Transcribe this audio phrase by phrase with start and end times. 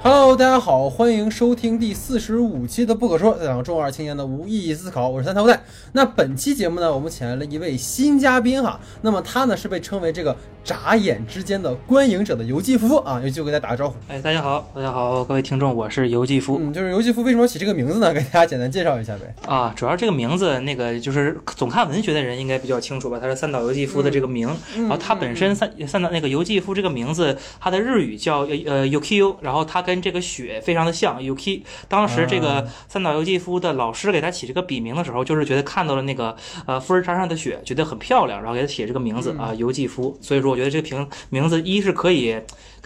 [0.00, 5.60] Hello，大家好，欢迎收听第四十五期的不可说，在讲中二青年的无意义思考，我是三头带。
[5.92, 13.96] 那本期节目呢，我们请来了一位新嘉宾哈，那么他呢是被称为这个眨眼之间的观影者的游记夫啊，游记夫给大家打个招呼。
[14.06, 16.58] 哎，大家好，大家好，各位听众，我是游记夫。
[16.60, 18.14] 嗯，就是游记夫为什么起这个名字呢？
[18.14, 19.34] 给大家简单介绍一下呗。
[19.48, 23.18] 啊，主要这个名字，那个就是总看文学的人应该比较清楚吧？
[23.20, 31.62] 他是三岛由纪夫的这个名，然后他本身三三岛那个游记夫这个名字，他的日语叫呃 Ukiyo，然后他跟这个雪非常的像 Uki。
[31.88, 40.14] 当时这个三岛由纪夫的老师给他起这个笔名的时候，就是觉得看到了那个呃富士山上的雪，觉得很漂亮，然后给他起这个名字啊由纪夫。
[40.20, 42.38] 所以说，我觉得这个名名字一是可以。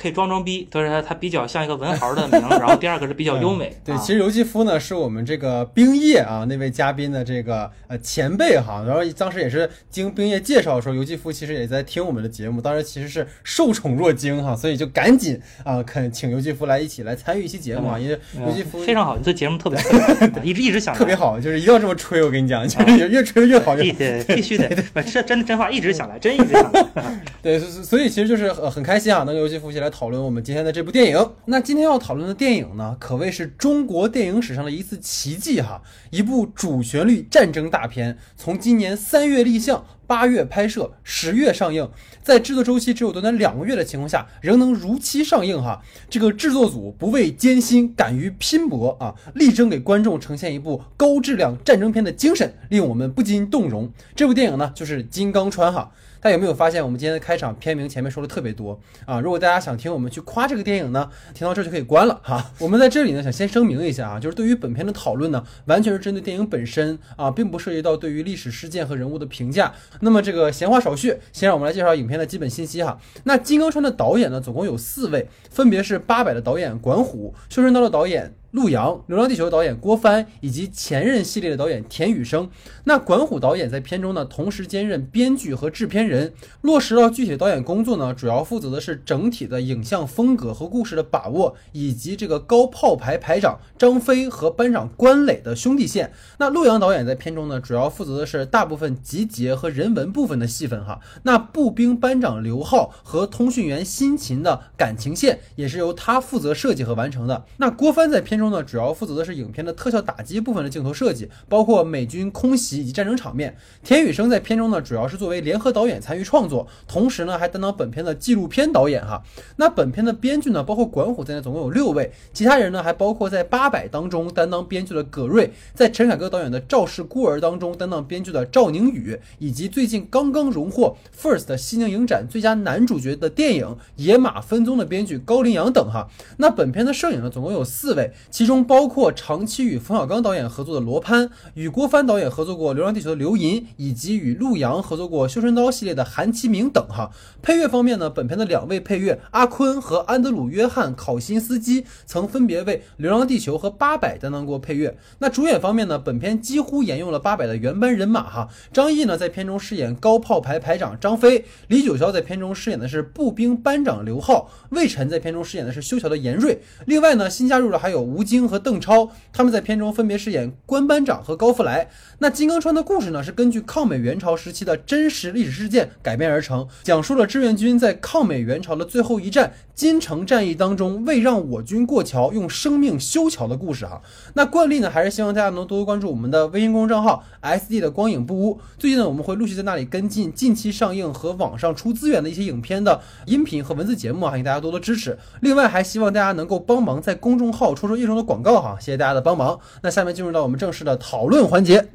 [0.02, 3.72] 可以装装逼，但是他，他比较像一个文豪的名，然后第二个是比较优美。
[3.84, 19.78] 对，其实游记夫呢是我们这个冰叶啊那位嘉宾的这个呃前辈哈，然后当时也是经冰叶介绍说游记夫其实也在听我们的节目，当时其实是受宠若惊哈，所以就赶紧啊肯请游记夫来一起来参与一期节目啊，因为尤基夫非常好，这节目特别
[20.42, 24.68] 一直一直想特别好，就是一定要这么吹，我跟你讲，就是越吹越好，对 对必须得，
[25.12, 26.84] 这真真话一直想来，真一直想来，
[27.40, 31.30] 对，所以其实就是很开心啊，能跟游记夫一起来讨论我们今天的这部电影。
[31.44, 35.80] 那今天要讨论的电影呢，可谓是中国电影史上的一次奇迹哈！
[36.10, 41.88] 一部主旋律战争大片，从今年三月立项，八月拍摄，十月上映，
[42.22, 45.82] 在制作周期只有短短两个月的情况下，仍能如期上映哈！
[46.08, 53.92] 这个制作组不畏艰辛，敢于拼搏啊，力争给观众呈现一部高质量战争片的精神，令我们不禁动容。
[54.16, 55.92] 这部电影呢，就是《金刚川》哈。
[56.22, 59.18] 大家有没有发现，我们今天的开场片名前面说的特别多啊？
[59.18, 62.48] 如果大家想听我们去夸这个电影呢，听到这就可以关了哈。
[62.60, 69.74] 我们在这里呢，想先声明一下啊，就是对于本片的讨论呢，完全是针对电影本身啊，并不涉及到对于历史事件和人物的评价。
[69.98, 72.96] 那么这个闲话少叙，先让我们来介绍影片的基本信息哈。
[73.24, 78.32] 那《金刚川》的导演呢，总共有四位，分别是《八佰》的导演管虎，《修真刀》的导演。
[78.52, 82.50] 陆阳，《流浪地球》导演郭帆以及前任系列的导演田雨生。
[82.84, 86.34] 那管虎导演在片中呢，同时兼任编剧和制片人。
[86.60, 96.12] 落实到具体的导演工作呢，主要负责的是整体的影像风格和故事的把握，以及这个高炮排排长张飞和班长关磊的兄弟线。
[96.38, 101.00] 那陆阳导演在片中呢，主要负责的是大部分集结和人文部分的戏份哈。
[101.22, 107.46] 那步兵班长刘浩和通讯员辛勤的感情线，也是由他负责设计和完成的。
[107.56, 113.56] 那郭帆在片中中呢，主要负责的是影片的特效打击部分的镜头设计，包括美军空袭以及战争场面。
[113.84, 119.22] 田雨生在片中呢，主要是作为联合导演参与创作，同时呢还担当本片的纪录片导演哈。
[119.56, 133.66] 那本片的编剧呢，包括管虎在内，总共有六位，其他人呢还包括在八百当中担当编剧的葛瑞，在陈凯歌导演的赵氏孤儿当中担当编剧的赵宁宇，以及最近刚刚荣获 First 西宁影展最佳男主角的电影
[133.96, 136.08] 《野马分鬃》的编剧高林阳等哈。
[136.38, 138.10] 那本片的摄影呢，总共有四位。
[138.32, 146.82] 其中包括长期与冯小刚导演合作的罗攀，与郭帆导演合作过《流浪地球》的刘银，以及与陆阳合作过《修真刀》系列的韩其明等。
[146.88, 147.10] 哈，
[147.42, 154.96] 配乐方面呢，本片的两位配乐阿坤和安德鲁·约翰·考辛斯基曾分别为《流浪地球》和《八佰》担当过配乐。
[155.18, 158.22] 那主演方面呢，本片几乎沿用了《八佰》的原班人马。
[158.22, 166.62] 哈，张译呢在片中饰演高炮排排长张飞，李九霄在片中饰演的是步兵班长刘浩，魏晨在片中饰演的是修桥的严瑞。
[166.86, 168.21] 另外呢，新加入了还有吴。
[168.22, 171.88] 吴京和邓超他们在片中分别饰演关班长和高富来。
[172.20, 184.00] 那金刚川的故事呢，是根据抗美援朝时期的真实历史事件改编而成，讲述了志愿军在抗美援朝的最后一战金城战役当中，为让我军过桥，用生命修桥的故事哈。
[184.34, 188.60] 那惯例呢，还是希望大家能多多关注我们的微信公众账号 S D 的光影不污。
[188.78, 195.18] 最近呢，我们会陆续在那里跟进近期上映和网上出资源的一些影片的音频和文字节目啊，欢迎大家多多支持。
[195.40, 199.58] 另外，还希望大家能够帮忙在公众号戳戳艺术的广告哈，谢谢大家的帮忙。
[199.82, 201.88] 那下面进入到我们正式的讨论环节。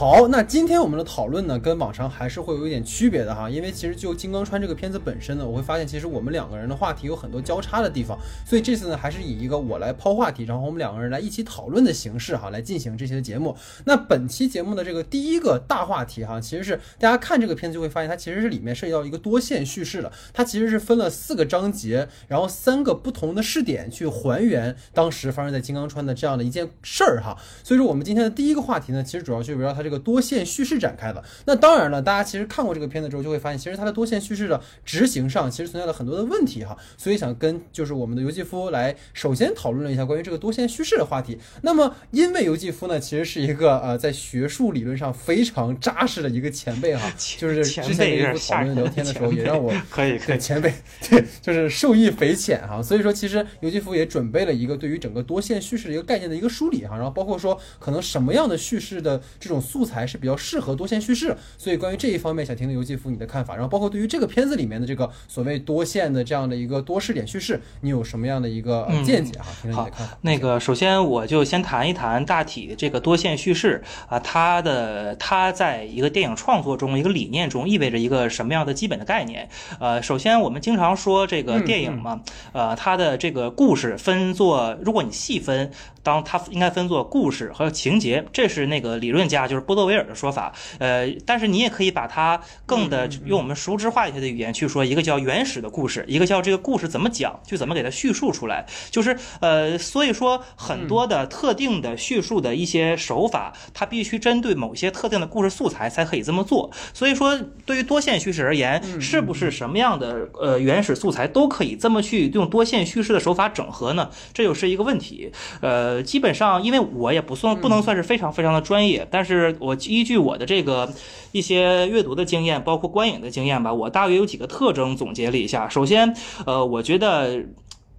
[0.00, 13.54] 好，那今天我们的讨论呢，跟往常还是会有一点区别的哈，因为其实就《金刚川》这个片子本身呢，我会发现其实我们两个人的话题有很多交叉的地方，所以这次呢，还是以一个我来抛话题，然后我们两个人来一起讨论的形式哈，来进行这期的节目。
[13.84, 27.36] 那本期节目的这个第一个大话题哈，其实是大家看这个片子就会发现，它其实是里面涉及到一个多线叙事的，它其实是分了四个章节，然后三个不同的视点去还原当时发生在金刚川的这样的一件事儿哈。
[27.62, 29.89] 所以说我们今天的第一个话题呢，其实主要就围绕它这个。
[29.90, 31.20] 这个多线叙事展开的。
[31.46, 36.76] 那当然了，大家其实看过这个片子之后，就会发现，其实它的多线叙事的执行上其实存在了很多的问题哈。
[36.96, 41.36] 所以想跟就是我们的尤季夫来首先讨论了一下关于这个多线叙事的话题。
[41.62, 50.72] 那么因为尤季夫呢，其实是一个呃在学术理论上非常扎实的一个前辈哈， 就是之前尤季夫讨论聊天的时候，也让我可以可以前辈
[51.08, 52.80] 对，就是受益匪浅哈。
[52.80, 61.36] 所以说，其实尤季夫也准备了一个对于整个多线叙事的一个概念的一个梳理哈，然后包括说可能什么样的叙事的这种素材是比较适合多线叙事。
[61.58, 63.54] 所以关于这一方面，想听听尤季夫你的看法。
[63.54, 69.46] 然后包括对于这个片子里面的这个所谓多线的这样的一个多视点叙事，你有什么样的一个见解哈？
[69.62, 70.18] 听听你的看法。
[70.22, 79.48] 那个首先我就先谈一谈大体这个多线叙事啊，它的它在一个电影创作中一个理念中意味着一个什么样的基本的概念？
[79.78, 82.20] 呃，首先我们经常说这个电影嘛，
[82.52, 85.70] 呃，它的这个故事分作，如果你细分。
[86.02, 90.52] 当它应该分作故事和情节，这是那个理论家就是波德维尔的说法。
[90.78, 98.64] 呃，但是你也可以把它更的用我们熟知化一些的语言去说，一个叫原始的故事，一个叫这个故事怎么讲，就怎么给它叙述出来。
[98.90, 106.70] 就是呃，所以说很多的特定的叙述的一些手法，它必须针对某些特定的故事素材才可以这么做。
[106.94, 114.10] 所以说，对于多线叙事而言，是不是什么样的呃原始素材都可以这么去用多线叙事的手法整合呢？
[114.32, 115.30] 这又是一个问题。
[115.60, 115.89] 呃。
[115.90, 120.88] 呃，基本上，因为我也不算不能算是非常非常的专业，但是我依据我的这个
[121.32, 125.68] 一些阅读的经验，包括观影的经验吧，我大约有几个特征总结了一下。
[125.68, 126.14] 首先，
[126.46, 127.44] 呃，我觉得。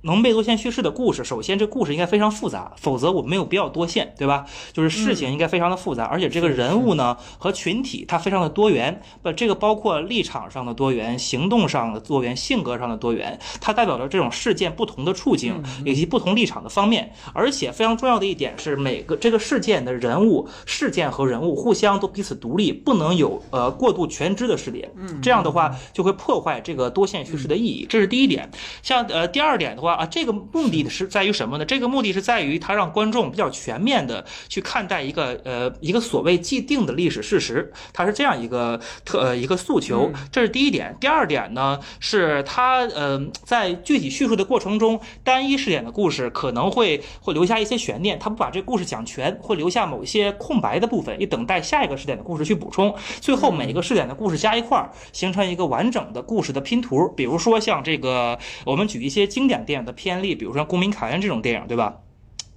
[0.02, 4.46] 能被多线叙事的故事，首先这故事应该非常复杂，否则我们没有必要多线，对吧？
[4.74, 17.14] 就是事情应该非常的复杂，而且这个人物呢和群体它非常的多元，不，这个包括立场上的多元、行动上的多元、性格上的多元，它代表着这种事件不同的处境以及不同立场的方面。
[17.34, 24.90] 而且非常重要的一点是，每个这个事件的人物、事件和人物互相都彼此独立，不能有呃过度全知的视点。
[25.22, 27.86] 这样的话就会破坏这个多线叙事的意义。
[27.88, 28.50] 这是第一点。
[28.82, 29.91] 像呃第二点的话。
[29.94, 31.66] 啊，这个目的是在于什么呢？
[31.66, 40.96] 这个目的是在于它让观众比较全面的去看待一个呃一个所谓既定的历史事实，它是这样一个特呃一个诉求，这是第一点。
[41.00, 52.94] 第二点呢，是它呃在具体叙述的过程中，单一视点的故事可能会会留下一些悬念，它不把这故事讲全，会留下某一些空白的部分，以等待下一个视点的故事去补充。
[53.20, 57.08] 最后每一个视点的故事加一块儿，形成一个完整的故事的拼图。
[57.16, 62.00] 比如说像这个，我们举一些经典电的偏例，比如说《公民凯恩》这种电影，对吧？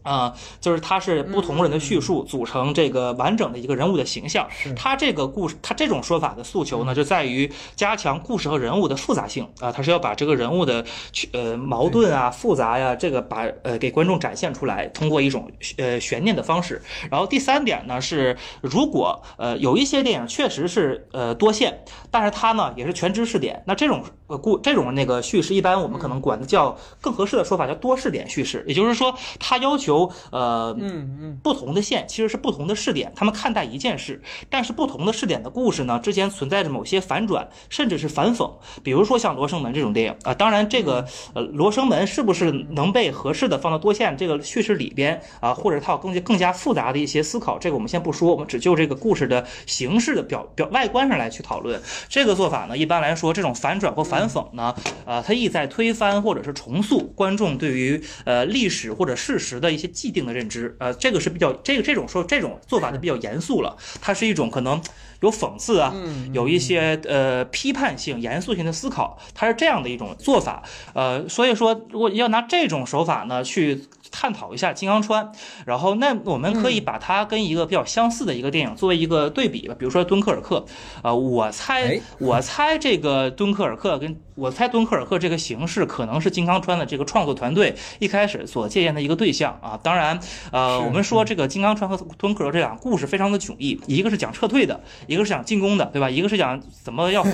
[0.04, 4.46] 啊，就是它是不同人的叙述组成这个完整的一个人物的形象。
[4.76, 10.84] 它这个故事，它这种说法的诉求呢，就在于加强故事和人物的复杂性啊，它是要把这个人物的
[11.32, 16.80] 呃矛盾啊、复杂呀，这个把呃给观众展现出来，通过一种呃悬念的方式。
[17.10, 24.04] 然后第三点呢是，如果呃有一些电影确实是呃多线，但是它呢也是全知识点，那这种。
[24.26, 29.93] 呃，故这种那个叙事，一般我们可能管的叫更合适的说法叫多视点叙事，也就是说，它要求
[30.30, 38.50] 呃，嗯嗯，不同的线其实是不同的视点，他们看待一件事，但是不同的视点的故事呢，之间存在着某些反转，甚至是反讽。
[38.82, 51.78] 比如说像《罗生门》这种电影啊，当然这个呃，《罗生门》是不是能被合适的放到多线这个叙事里边啊，或者它有更加更加复杂的一些思考，这个我们先不说，我们只就这个故事的形式的表表外观上来去讨论。
[52.08, 54.72] 这个做法呢，一般来说，这种反转或反反讽呢？
[55.06, 60.76] 呃，它意在推翻或者是重塑观众对于呃历史或者事实的一些既定的认知。
[60.78, 63.76] 呃，这个是比较这个这种说这种做法就比较严肃了。
[64.00, 64.80] 它是一种可能
[65.20, 65.94] 有讽刺啊，
[66.32, 69.18] 有一些呃批判性、严肃性的思考。
[69.34, 70.62] 它是这样的一种做法。
[70.92, 73.84] 呃，所以说如果要拿这种手法呢去。
[74.16, 75.32] 探讨一下金刚川，
[75.66, 80.64] 然后那我们可以把它跟一个比较相似的一个电影作为一个对比吧，比如说敦刻尔克，
[81.02, 89.78] 啊，我猜我猜这个敦刻尔克跟我猜敦刻尔克这个形式可能是金刚川的这个创作团队一开始所借鉴的一个对象啊。
[89.82, 90.20] 当然，
[90.52, 96.08] 呃，我们说这个金刚川和敦刻尔克这两个故事非常的迥异，一个是讲撤退的，一个是讲进攻的，对吧？
[96.08, 97.24] 一个是讲怎么要，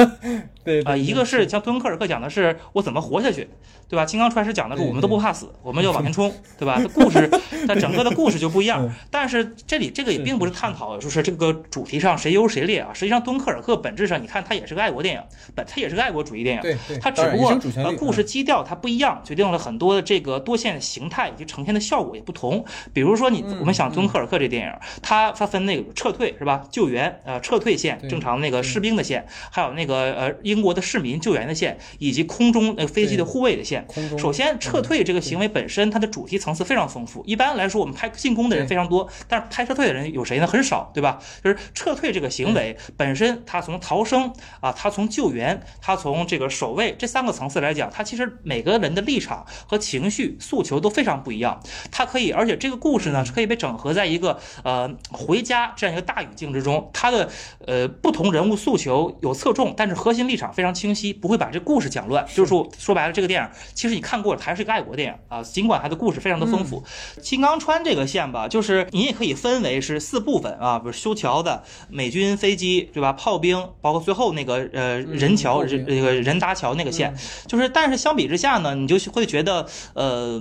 [0.64, 3.48] 对啊，一个是像敦刻尔克讲的是我怎么活下去。
[3.88, 4.06] 对吧？
[4.06, 6.80] 金刚川是讲的是我们都不怕死，我们要往前冲， 对吧？
[6.94, 7.28] 故事，
[7.68, 8.90] 它整个的故事就不一样。
[9.10, 12.88] 但是这里这个也并不是探讨，就是这个主题上谁优谁劣啊。
[12.94, 15.20] 实际上，敦刻尔克本质上，你看它也是个爱国电影，
[15.54, 16.62] 本它也是个爱国主义电影。
[16.62, 17.50] 对，它只不过
[17.84, 22.64] 呃故事基调它不一样，决定了很多的这个多线形态以及呈现的效果也不同。
[22.94, 26.64] 比如说你我们想敦刻尔克这电影，它它分那个撤退是吧？
[26.70, 33.86] 救援呃撤退线，正常那个士兵的线，还有那个呃英国的市民救援的线，以及空中呃飞机的护卫的线。
[34.18, 37.24] 首先，撤退这个行为本身，它的主题层次非常丰富。
[37.26, 40.46] 一般来说，我们拍进攻的人非常多，但是拍撤退的人有谁呢？
[40.46, 41.18] 很少，对吧？
[41.42, 51.60] 就是撤退这个行为本身，它从逃生啊，它从救援，它从这个守卫这三个层次来讲，它其实每个人的立场和情绪诉求都非常不一样。
[51.90, 56.90] 它可以，而且这个故事呢是可以被整合在一个呃回家这样一个大语境之中。
[56.92, 57.28] 它的
[57.66, 62.24] 呃不同人物诉求有侧重，但是核心立场非常清晰，不会把这故事讲乱。
[62.34, 65.42] 就是说说白了，这个电影其实你看过了，还是一个爱国电影啊。
[65.42, 66.82] 尽管它的故事非常的丰富，
[67.20, 73.12] 金刚川这个线吧，就是你也可以分为是四部分啊，比如修桥的美军飞机，对吧？
[73.12, 77.14] 炮兵，包括最后那个呃人桥人那个人搭桥那个线，
[77.46, 80.40] 就是但是相比之下呢，你就会觉得呃。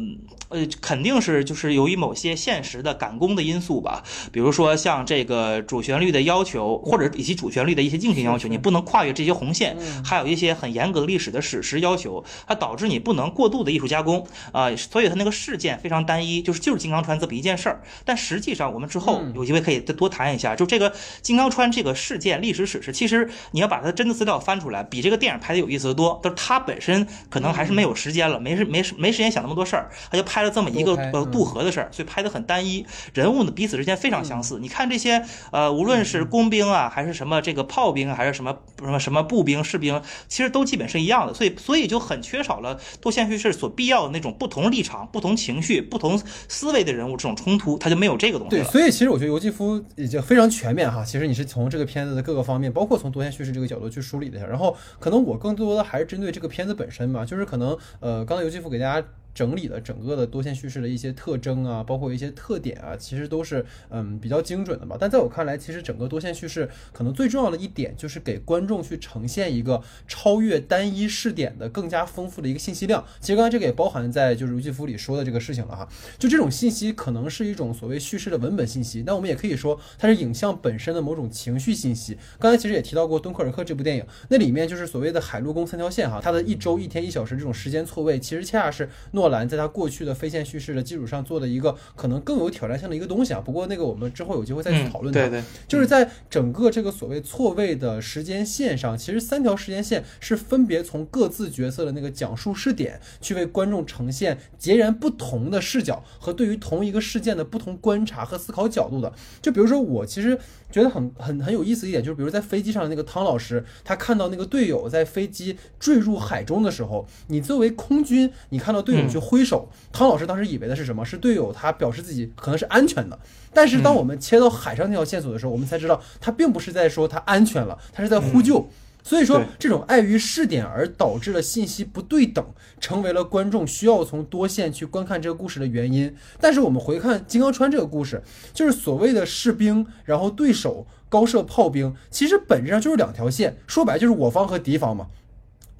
[0.52, 4.04] 呃，肯定是就是由于某些现实的赶工的因素吧，
[4.34, 17.82] 比如说像这个主旋律的要求，或者以及主旋律的一些硬性要求，你不能跨越这些红线，还有一些很严格的历史的史实要求，它导致你不能过度的艺术加工啊、所以它那个事件非常单一，就是就是金刚川这么一件事儿。
[18.06, 26.20] 但实际上，我们之后有机会可以再多谈一下，就这个金刚川这个事件历史史实，其实你要把它真的资料翻出来，比这个电影拍的有意思的多。
[26.24, 34.60] 但是它本身可能还是没有时间了，没时没时没时间想那么多事儿，他就拍了这么一个呃渡河的事儿，所以拍的很单一，人物呢彼此之间非常相似。
[34.60, 48.66] 你看这些呃，无论是工兵啊，还是什么这个炮兵啊，还是什么什么什么步兵、士兵，其实都基本是一样的，所以所以就很缺少了多线叙事所必要的那种不同立场、不同情绪、不同思维的人物这种冲突，他就没有这个东西对，了。
[48.66, 51.04] 所以其实我觉得游记夫已经非常全面哈。
[51.04, 54.48] 其实你是从这个片子的各个方面，包括从多线叙事这个角度去梳理的。
[54.48, 59.08] 然后可能我更多的还是针对这个片子本身嘛，就是可能呃，刚才游记夫给大家。
[59.34, 64.98] 整理了整个的多线叙事的一些特征啊，包括一些特点啊，其实都是嗯比较精准的嘛。
[65.00, 73.06] 但在我看来，其实整个多线叙事可能最重要的一点就是给观众去呈现一个超越单一视点的更加丰富的一个信息量。
[73.20, 75.88] 其实刚才这个也包含在就是游记夫里说的这个事情了哈。
[76.18, 82.18] 就这种信息可能是一种所谓叙事的文本信息，但我们也可以说它是影像本身的某种情绪信息。
[82.40, 93.40] 刚才其实也提到过《敦刻尔克》这部电影，那里面就是所谓的海陆空三条线哈，它的一周、一天、一小时这种时间错位，其实恰恰是诺兰在他过去的非线叙事的基础上做的一个可能更有挑战性的一个东西啊。
[93.40, 95.20] 不过那个我们之后有机会再去讨论它。
[95.20, 109.12] 嗯、对对，就是在整个这个所谓错位的时间线上，其实三条时间线是分别从各自角色的那个讲述视点去为观众呈现截然不同的视角和对于同一个事件的不同观察和思考角度的。
[109.42, 110.38] 就比如说我其实
[110.72, 121.06] 觉得很很很有意思一点，就是比如在飞机上的那个汤老师，他看到那个队友在飞机坠入海中的时候，你作为空军，你看到队友去挥手，汤老师当时以为的是什么？
[121.06, 123.20] 是队友他表示自己可能是安全的。
[123.54, 128.70] 但是当我们切到海上那条线索的时候，我们才知道他并不是在说他安全了，他是在呼救。
[129.04, 132.46] 所以说，这种碍于试点而导致了信息不对等，
[132.80, 136.16] 成为了观众需要从多线去观看这个故事的原因。
[136.40, 138.22] 但是我们回看金刚川这个故事，
[138.54, 145.08] 就是所谓的士兵，然后对手高射炮兵，其实本质上就是两条线，说白就是我方和敌方嘛。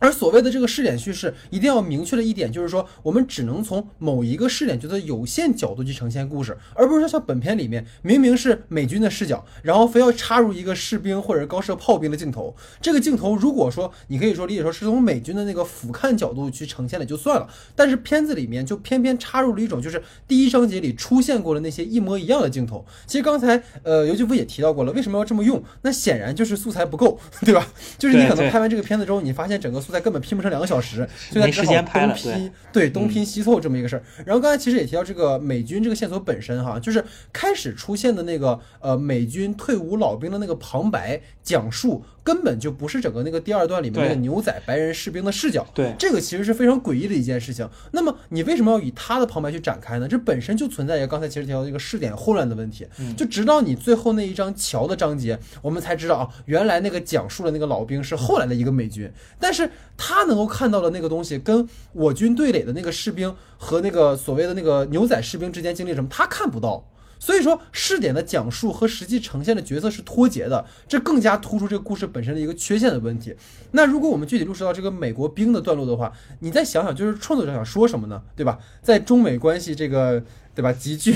[0.02, 12.56] 而所谓的这个试点叙事，一定要明确的一点就是说，我们只能从某一个试点角的有限角度去呈现故事，而不是说像本片里面明明是美军的视角，然后非要插入一个士兵或者高射炮兵的镜头。
[12.82, 22.84] 这个镜头如果说你可以说理解说是从美军的那个俯瞰角度去呈现的就算了，但是片子里面就偏偏插入了一种就是第一章节里出现过的那些一模一样的镜头。
[23.06, 25.64] 其实刚才呃尤基夫也提到过了，为什么要这么用？
[25.84, 27.68] 那显然就是素材不够，对吧？
[28.00, 34.04] 就是你可能拍完这个片子之后，你发现整个素材根本拼不成两个小时，所以他没时只好东拼对东拼西凑这么一个事儿。
[34.26, 45.66] 然后刚才其实也提到这个美军这个线索本身哈，就是开始出现的那个呃美军退伍老兵的那个旁白讲述，根本就不是整个那个第二段里面那个牛仔白人士兵的视角。
[45.74, 47.68] 对这个其实是非常诡异的一件事情。
[47.92, 50.08] 那么你为什么要以他的旁白去展开呢？
[50.08, 52.88] 这本身就存在一个刚才其实提到的一个视点混乱的问题。
[53.18, 66.86] 就直到你最后那一张桥的章节，我们才知道啊，原来那个讲述的那个老兵是后来的一个美军，但是他能够看到的那个东西，跟我军对垒的那个士兵和那个所谓的那个牛仔士兵之间经历什么，他看不到。
[67.22, 73.36] 所以说，试点的讲述和实际呈现的角色是脱节的，这更加突出这个故事本身的一个缺陷的问题。
[73.74, 78.24] 那如果我们具体落实到这个美国兵的段落的话，你再想想，就是创作者想说什么呢？
[78.36, 78.58] 对吧？
[78.82, 80.24] 在中美关系这个
[80.56, 80.72] 对吧？
[80.74, 81.14] 急剧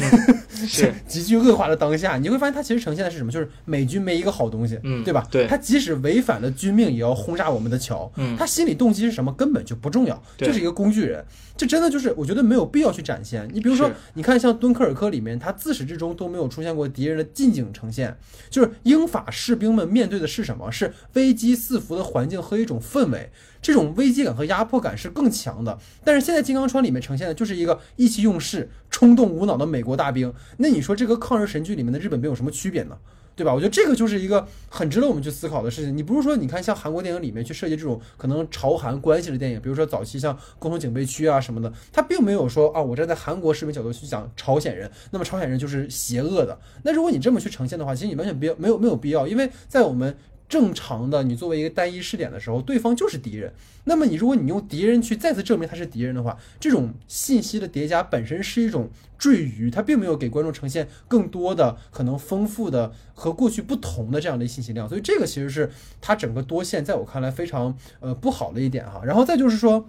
[0.68, 3.32] 是 急剧恶化的当下，你会发现它其实呈现的是什么？
[3.32, 5.28] 就是美军没一个好东西，嗯对吧？
[5.30, 8.12] 对他即使违反了军命，也要轰炸我们的桥。
[8.18, 11.24] 嗯他心理动机是什么根本就不重要，对就是一个工具人。
[11.58, 13.48] 这真的就是我觉得没有必要去展现。
[13.54, 18.18] 你比如说，你看像敦刻尔克里面，他自始至终都没有出现过敌人的近景呈现，
[18.50, 20.70] 就是英法士兵们面对的是什么？
[20.72, 23.30] 是危机四伏的环境和一种氛围。
[23.66, 30.32] 这种危机感和压迫感是更强的，但是现在《金刚川》里面呈现的就是一个意气用事、冲动无脑的美国大兵。
[30.58, 32.96] 那你说这个抗日神剧里面的日本兵有什么区别呢？
[33.36, 33.52] 对吧？
[33.52, 35.98] 我觉得这个就是一个很值得我们去思考的事情。
[35.98, 46.56] 你不是说你看像韩国电影里面去设计这种可能朝韩关系的电影，比如说早期像《共同警备区》啊什么的，它并没有说啊，我站在韩国士兵角度去讲朝鲜人，那么朝鲜人就是邪恶的。
[46.84, 50.16] 那如果你这么去呈现的话，其实你完全必要没有没有必要，因为在我们
[50.48, 53.54] 正常的你作为一个单一试点的时候，对方就是敌人。
[53.86, 65.72] 那么你如果你用敌人去再次证明他是敌人的话，这种信息的叠加本身是一种赘余，它并没有给观众呈现更多的可能丰富的和过去不同的这样的信息量，所以这个其实是
[66.02, 69.02] 它整个多线在我看来非常呃不好的一点哈。
[69.06, 69.88] 然后再就是说。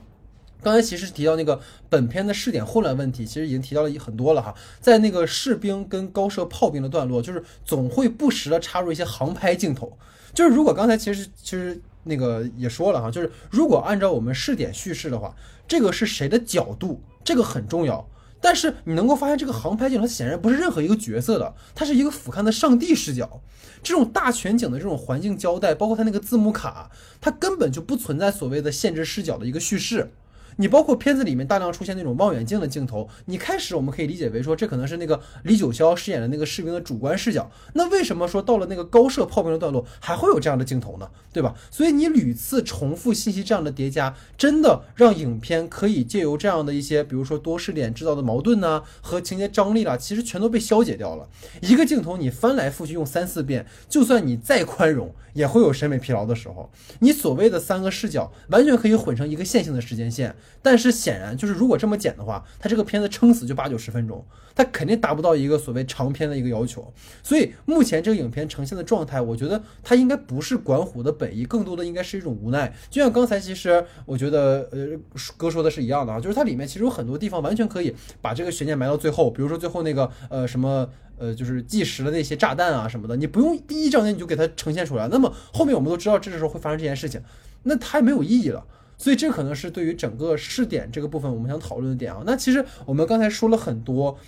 [0.62, 1.60] 刚才其实提到那个
[1.90, 4.54] 本片的试点混乱问题，其实已经提到了很多了哈。
[4.80, 9.96] 在那个士兵跟高射炮兵的段落，就是总会不时的插入一些航拍镜头。
[10.36, 15.34] 就是如果刚才其实其实那个也说了哈，就是如果按照我们试点叙事的话，
[15.66, 18.06] 这个是谁的角度，这个很重要。
[18.38, 23.40] 但是你能够发现，这个航拍镜它显然不是任何一个角色的，它是一个俯瞰的上帝视角。
[23.82, 30.12] 这种大全景的这种环境交代，包括它那个字幕卡，它根本就不存在所谓的限制视角的一个叙事。
[30.56, 37.50] 你包括片子里面大量出现那种望远镜的镜头，你开始我们可以理解为说这可能是那个李九霄饰演的那个士兵的主观视角。
[37.74, 41.08] 那为什么说到了那个高射炮兵的段落还会有这样的镜头呢？
[41.32, 41.54] 对吧？
[41.70, 51.28] 所以你屡次重复信息这样的叠加，真的让影片可以借由这样的一些，比如说多视点制造的矛盾呐、和情节张力啦，其实全都被消解掉了。
[51.60, 56.68] 一个镜头你翻来覆去用三四遍，就算你再宽容，也会有审美疲劳的时候。
[56.98, 60.34] 你所谓的三个视角，完全可以混成一个线性的时间线。
[60.62, 64.24] 但是显然，就是如果这么剪的话，它这个片子撑死就八九十分钟，
[64.54, 66.92] 它肯定达不到一个所谓长片的一个要求。
[67.22, 72.74] 所以目前这个影片呈现的状态，我觉得它应该不是管虎的本意，更多的应该是一种无奈。
[72.90, 74.98] 就像刚才其实我觉得呃
[75.36, 80.88] 哥说的是一样的啊，就是它里面其实有很多地方完全可以把这个悬念埋到最后，比如说最后那个呃什么。
[81.18, 87.22] 呃，就是计时的那些炸弹啊什么的，你不用第一章节你就给它呈现出来，那么后面我们都知道这时候会发生这件事情，
[87.62, 88.64] 那它没有意义了。
[88.98, 92.22] 所以这可能是对于整个试点这个部分我们想讨论的点啊。
[92.24, 94.18] 那其实我们刚才说了很多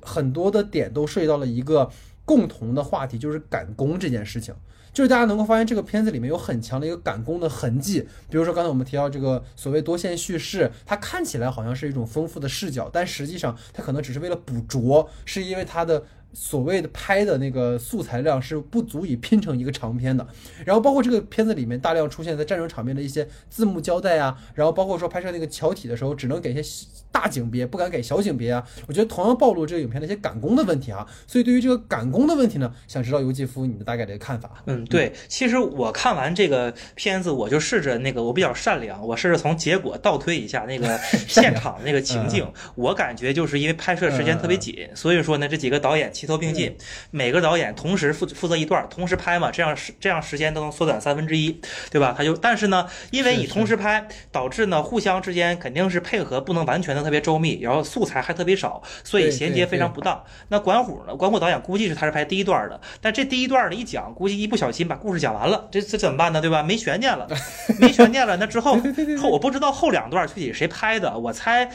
[0.00, 1.90] 很多的点，都涉及到了一个
[2.24, 4.54] 共同的话题，就是赶工这件事情。
[4.94, 16.02] 就是大家能够发现这个片子里面有很强的一个赶工的痕迹，比如说刚才我们提到这个所谓多线叙事，它看起来好像是一种丰富的视角，但实际上它可能只是为了捕捉，是因为它的。
[16.34, 20.26] 所谓的拍的那个素材量是不足以拼成一个长片的，
[20.64, 28.66] 然后包括这个片子里面大量出现在战争场面的一些字幕交代啊，然后包括说拍摄那个桥体的时候，只能给一些大景别，不敢给小景别啊。
[28.88, 31.06] 我觉得同样暴露这个影片的一些赶工的问题啊。
[31.26, 34.62] 所以对于这个赶工的问题呢，想知道尤继夫你的大概的看法。
[34.66, 46.74] 嗯，对，其实我看完这个片子，我就试着那个，我比较善良，我试着从结果倒推一下那个 现场那个情境，我感觉就是因为拍摄时间特别紧，所以说呢，这几个导演齐头并进，
[47.10, 51.60] 每个导演同时负负责一段，同时拍嘛，这样时这样时间都能缩短三分之一，
[51.90, 52.14] 对吧？
[52.16, 60.24] 他就但是呢，因为你同时拍，导致呢互相之间肯定是配合不能完全的特别周密，然后素材还特别少，所以衔接非常不当。
[60.48, 61.14] 那管虎呢？
[61.14, 66.40] 管虎导演估计是他是拍第一段的，但这第一段呢一讲，估计一不小心把故事讲完了，这这怎么办呢？
[66.40, 66.62] 对吧？
[66.62, 67.28] 没悬念了，
[67.78, 68.36] 没悬念了。
[68.36, 68.78] 那之后
[69.20, 71.68] 后我不知道后两段具体谁拍的，我猜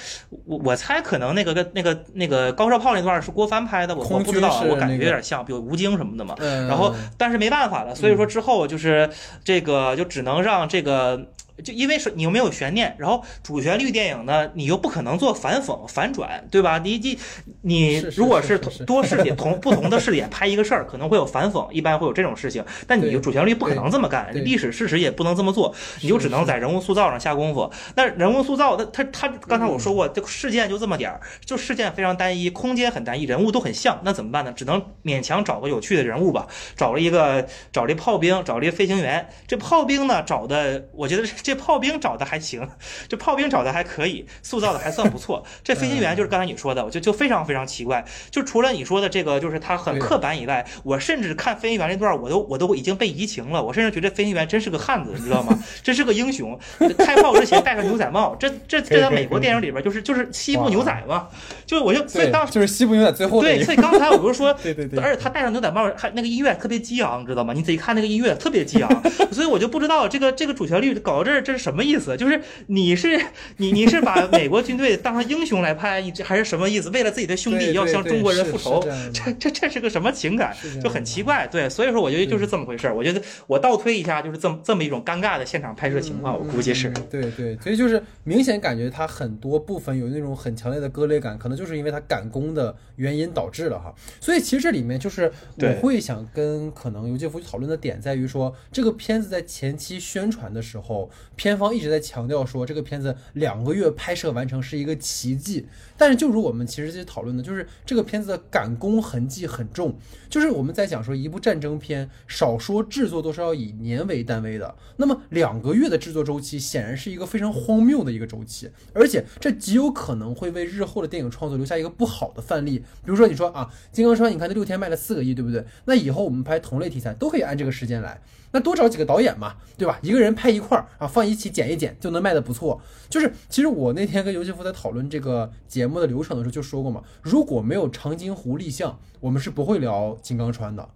[0.45, 6.36] 我我猜可能那个跟那个那个高射炮那段是郭帆拍的，我我不知道啊，我感觉有点像，比如吴京什么的嘛。
[6.67, 9.10] 然后但是没办法了，所以说之后就是
[9.43, 11.28] 这个就只能让这个。
[11.63, 16.80] 就因为是你又没有悬念，然后主旋律电影呢，你又不可能做反讽、反转，对吧？
[16.80, 17.17] 你你
[17.62, 22.63] 你如果是多视点同 不同的视点拍一个事儿，可能会有反讽，一般会有这种事情。
[22.88, 27.72] 但你主旋律不可能这么干，历史事实也不能这么做，你就只能在人物塑造上下功夫。
[27.95, 34.52] 那人物塑造，他他他刚才我说过，这个事件就这么点儿，就事件非常单一，空间很单一，人物都很像，那怎么办呢？
[34.54, 36.48] 只能勉强找个有趣的人物吧。
[36.76, 39.28] 找了一个找了一炮兵，找了一个飞行员。
[39.45, 41.48] 这炮兵呢找的，我觉得这。
[41.49, 42.62] 这炮兵找的还行，
[43.07, 45.43] 这炮兵找的还可以，塑造的还算不错。
[45.65, 48.05] 这飞行员就是刚才你说的，我就就非常非常奇怪。
[48.29, 53.63] 就除了你说的这个，就是他很刻板以外，我甚至看飞行员那段，我都我都已经被移情了。
[53.63, 55.57] 我甚至觉得飞行员真是个汉子，你知道吗？
[55.81, 56.55] 真是个英雄。
[56.99, 61.29] 开炮之前戴上牛仔帽，这这这在美国电影里边就是就是西部牛仔嘛。
[61.65, 67.53] 就我就所以当时就是西部牛仔最后对，所以刚才我不是说 对对对，而且他戴上牛仔帽还那个音乐特别激昂，知道吗？
[67.53, 72.15] 你仔细看那个音乐特别激昂， 所以我就不知道这个这个主旋律搞到这儿这是什么意思？
[72.17, 73.19] 就是你是
[73.58, 76.89] 你你是把 美国军队当成英雄来拍，这还是什么意思？
[76.89, 80.56] 为了自己的兄弟要向中国人复仇，这这这是个什么情感？
[80.82, 81.47] 就很奇怪。
[81.47, 82.95] 对，所以说我觉得就是这么回事儿。
[82.95, 86.89] 我觉得我倒推一下，就是这么这么一种尴尬的现场拍摄情况，我估计是。
[87.10, 93.93] 对对，所以就是明显感觉他很多部分有那种很强烈的割裂感，可能就是因为他赶工的原因导致了哈。
[94.19, 105.67] 所以其实这里面就是我会想跟可能尤杰夫讨论的点在于说，这个片子在前期宣传的时候，片方一直在强调说这个片子两个月拍摄完成是一个奇迹。
[105.97, 109.97] 但是就如我们其实这讨论的，就是这个片子的赶工痕迹很重。
[110.29, 114.75] 就是我们在讲说一部战争片，少说制作都是要以年为单位的。
[114.97, 122.79] 那么两个月的制作周期，显然是一个非常荒谬的一个周期，而且这极有可能会为日后的电影创作留下一个不好的范例。
[122.79, 125.65] 比如说你说啊，金刚川，你看这六天卖了四个亿，对不对？
[125.86, 128.21] 那以后我们拍同类题材都可以按这个时间来。
[128.51, 129.99] 那多找几个导演嘛，对吧？
[130.01, 132.81] 一个人拍一块儿啊，放一起剪一剪就能卖得不错。
[133.09, 140.89] 就是其实我那天跟尤其夫在讨论这个节目的流程的时候就说过嘛，如果没有长津湖立项，我们是不会聊金刚川的。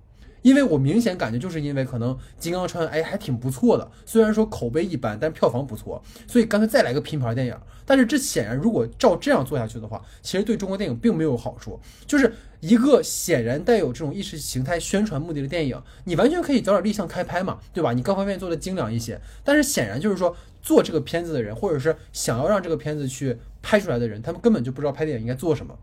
[0.44, 7.58] 因为我明显感觉，就是因为可能《金刚川》哎还挺不错的，虽然说口碑一般，但票房不错，所以干脆再来个拼盘电影。
[7.86, 11.80] 但是这显然，如果照这样做下去的话，其实对中国电影并没有好处。
[12.06, 17.92] 就是一个显然带有这种意识形态宣传目的的电影，你完全可以早点立项开拍嘛，对吧？
[17.92, 19.20] 你各方面做的精良一些。
[19.44, 25.78] 但是显然就是说，做这个片子的人，或者是想要让这个片子去拍出来的人，他们根本就不知道拍电影应该做什么。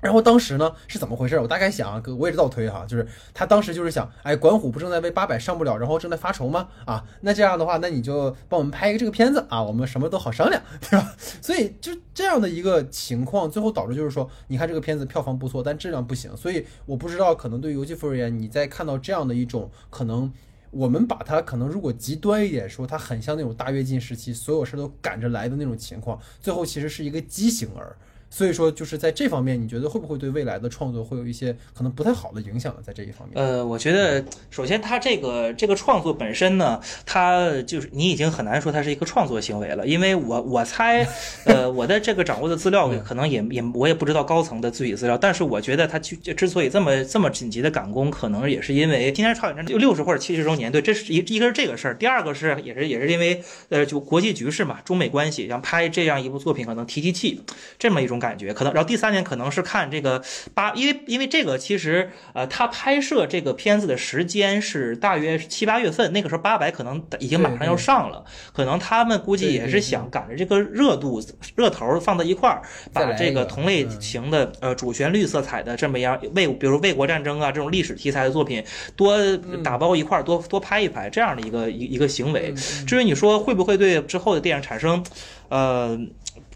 [0.00, 1.38] 然后当时呢是怎么回事？
[1.40, 6.68] 我大概想啊，我也是倒推哈，就是他当时就是想，哎，管虎不正在为八百上不了，然后正在发愁吗？
[6.84, 11.14] 啊，那这样的话，那你就帮我们拍一个这个片子啊，我们什么都好商量，对吧？
[11.42, 16.36] 所以就这样的一个情况，最后导致就是说，你看这个片子票房不错，但质量不行。
[16.36, 20.32] 所以我不知道，可能对游戏夫而言，你在看到这样的一种可能，
[20.70, 27.96] 我们把它可能如果极端一点说，它很像那种大跃进时期，所有事都赶着来的那种情况，最后其实是一个畸形儿。
[28.30, 32.80] 所以说，就是在这方面，你觉得会不会对未来的创作会有一些可能不太好的影响呢？
[32.84, 41.06] 在这一方面，呃，我觉得首先它这个这个创作本身呢，它就是你已经很难说它是一个创作行为了，因为我我猜，
[41.46, 57.40] 呃，我的这个掌握的资料可能也也我也不知道高层的具体资料，但是我觉得他去之所以这么这么紧急的赶工，可能也是因为今天超远战就六十或者七十周年，对，这是一一个是这个事儿，第二个是也是也是因为呃就国际局势嘛，中美关系，想拍这样一部作品可能提提气，
[57.78, 58.17] 这么一种。
[58.18, 60.22] 感觉可能，然后第三年可能是看这个
[60.54, 71.22] 八，因为因为这个其实呃，他拍摄这个片子的时间是大约七八月份，那个时候八百可能已经马上要上了，可能他们估计也是想赶着这个热度
[71.56, 78.64] 热头放在一块儿，把这个同类型的呃主旋律色彩的这么样为，比如卫国战争啊这种历史题材的作品
[78.96, 79.16] 多
[79.62, 82.52] 打包一块儿，多多拍一拍这样的一个一一个行为。
[82.86, 85.04] 至于你说会不会对之后的电影产生
[85.48, 85.98] 呃。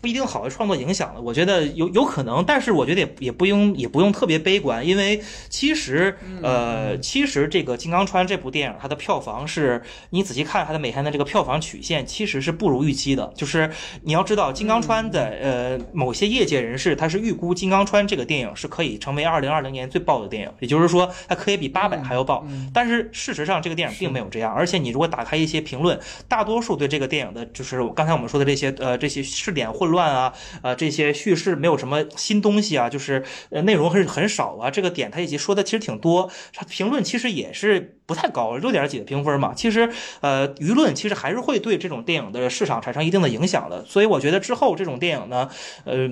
[0.00, 13.32] 不一定好的创作影响了，我觉得有有可能，但是我觉得也也不用也不用特别悲观，因为其实呃其实这个《金刚川》这部电影它的票房是你仔细看它的每天的这个票房曲线，其实是不如预期的。
[13.36, 13.70] 就是
[14.02, 22.44] 你要知道，《金刚川》的呃某些业界人士他是预估《金刚川》这个电影是可以成为二零二零年最爆的电影，也就是说它可以比八百还要爆。
[22.74, 29.92] 但是事实上这个电影并没有这样，而且你如果打开一些评论，大多数对这个电影的就是刚才我们说的这些呃这些试点混。
[29.92, 34.70] 乱啊，呃，这些叙事没有什么新东西啊，就是呃内容很很少啊。
[34.70, 39.52] 这个点他以及说的其实挺多，他评论其实也是不太高，六点几的评分嘛。
[39.54, 43.84] 其实呃舆论其实还是会对这种电影的市场产生一定的影响的。
[43.84, 45.48] 所以我觉得之后这种电影呢，
[45.84, 46.08] 呃。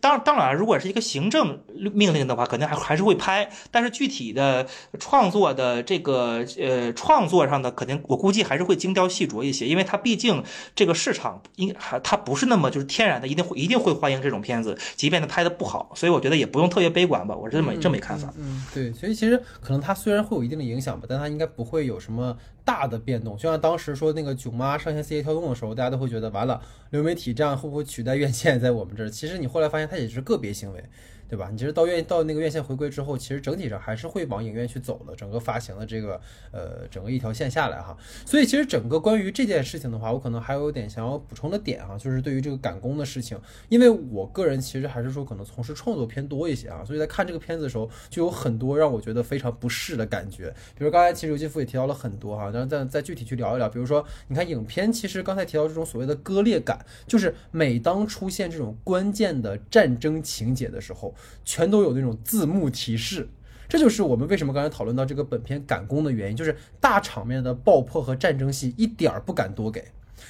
[0.00, 1.60] 当当然，如果是一个行政
[1.94, 3.48] 命令的话，肯定还还是会拍。
[3.70, 4.66] 但是具体的
[4.98, 10.42] 创作的这个呃创作上的，肯定我估计还是会精雕细琢一些，因为它毕竟
[10.74, 15.92] 这个市场应还它不是那么就是天然的，一定会一定会欢迎这种片子，即便它拍的不好。
[15.94, 18.34] 所以我觉得也不用特别悲观吧，我是这么这么一看法。
[18.36, 22.38] 嗯，对，所以其实可能它虽然会有一定的影响吧，但它应该不会有什么。
[22.64, 29.08] 大的变动，就像当时说那个囧妈上线 CA 跳动的时候，大家都会觉得完了，流媒体这样会不会取代院线在我们这儿？
[29.08, 30.84] 其实你后来发现它也是个别行为，
[31.28, 31.48] 对吧？
[31.50, 36.20] 你其实到院到那个院线回归之后，其实整体上还是会往影院去走的，整个发行的这个
[36.52, 37.96] 呃整个一条线下来哈。
[38.24, 43.38] 所以其实整个关于这件事情的话，我可能还有点想要补充的点哈，就是对于这个赶工的事情，
[43.68, 50.54] 因为我个人其实还是说可能从事创作偏多一些啊，所以在看这个片子的时候，就有很多让我觉得非常不适的感觉。
[50.74, 63.28] 比如刚才其实刘金夫也提到了很多哈，然后再再具体去聊一聊，比如说你看影片，其实刚才提到这种所谓的割裂感，就是每当出现这种关键的战争情节的时候，全都有那种字幕提示。
[63.68, 69.84] 这就是我们为什么刚才讨论到这个本片赶工的原因，就是大场面的爆破和战争戏一点儿不敢多给。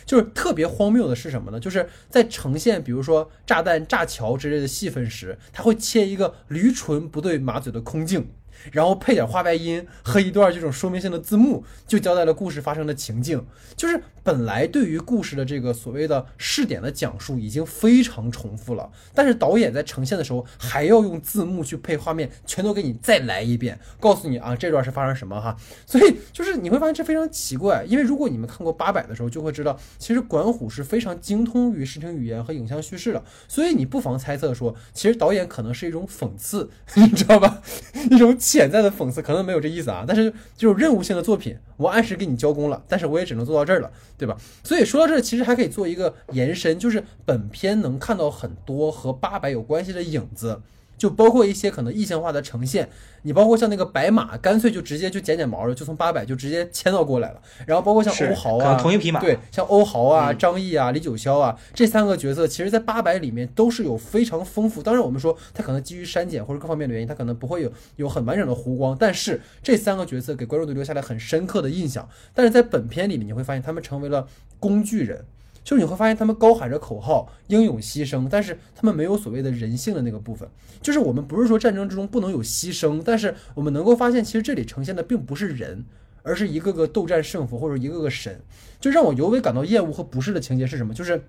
[0.04, 1.58] 就是特别荒谬的是什么呢？
[1.58, 8.28] 就是在呈现比如说炸弹炸桥之类的戏份时，他会切一个驴唇不对马嘴的空镜。
[8.72, 13.44] 然后配点画外音和一段这种说明性的字幕，就交代了故事发生的情境。
[13.76, 25.56] 就是本来对于故事的这个所谓的试点的讲述已经非常重复了，但是导演在呈现的时候还要用字幕去配画面，全都给你再来一遍，告诉你啊这段是发生什么哈。
[25.86, 33.24] 所以就是你会发现这非常奇怪，因为如果你们看过八百的时候，就会知道其实管虎是非常精通于视听语言和影像叙事的。
[33.46, 37.62] 所以你不妨猜测说，其实导演可能是一种讽刺， 你知道吧？
[38.10, 38.36] 一种。
[38.50, 44.34] 潜在的讽刺可能没有这意思啊，但是就是任务性的作品，我按时给你交工了，但是我也只能做到这儿了，对吧？
[44.64, 50.62] 所以说到这儿，其实还可以做一个延伸，就是本片能看到很多和八百有关系的影子。
[50.98, 52.90] 就包括一些可能异象化的呈现，
[53.22, 57.40] 你包括像那个白马，干脆就直接就剪剪毛了，就从八百就直接迁到过来了。
[57.64, 64.82] 然后包括像欧豪啊，同一匹马，对，像欧豪啊、张译啊、李九霄啊这三个角色，其实在八百里面都是有非常丰富。
[64.82, 72.08] 当然，我们说他可能基于删减或者各方面的原因，他可能不会有有很完整的弧光，但是这三个角色给观众都留下来很深刻的印象。
[72.34, 74.26] 但是在本片里面，你会发现他们成为了
[74.58, 75.24] 工具人。
[75.68, 80.48] 就是你会发现他们高喊着口号，英勇牺牲，但是他们没有所谓的人性的那个部分。
[80.80, 85.84] 就是我们不是说战争之中不能有牺牲，但是我们能够发现，其实这里呈现的并不是人，
[86.22, 88.40] 而是一个个斗战胜佛或者一个个神。
[88.80, 90.94] 就让我尤为感到厌恶和不适的情节是什么？
[90.94, 91.22] 就是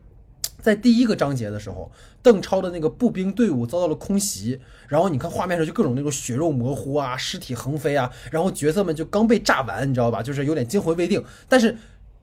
[0.62, 1.92] 在第一个章节的时候，
[2.24, 10.24] 邓超的那个步兵队伍遭到了空袭，然后你看画面上就各种那种血肉模糊啊，尸体横飞啊，然后角色们就刚被炸完，你知道吧？
[10.24, 11.22] 就是有点惊魂未定。
[11.50, 11.76] 但是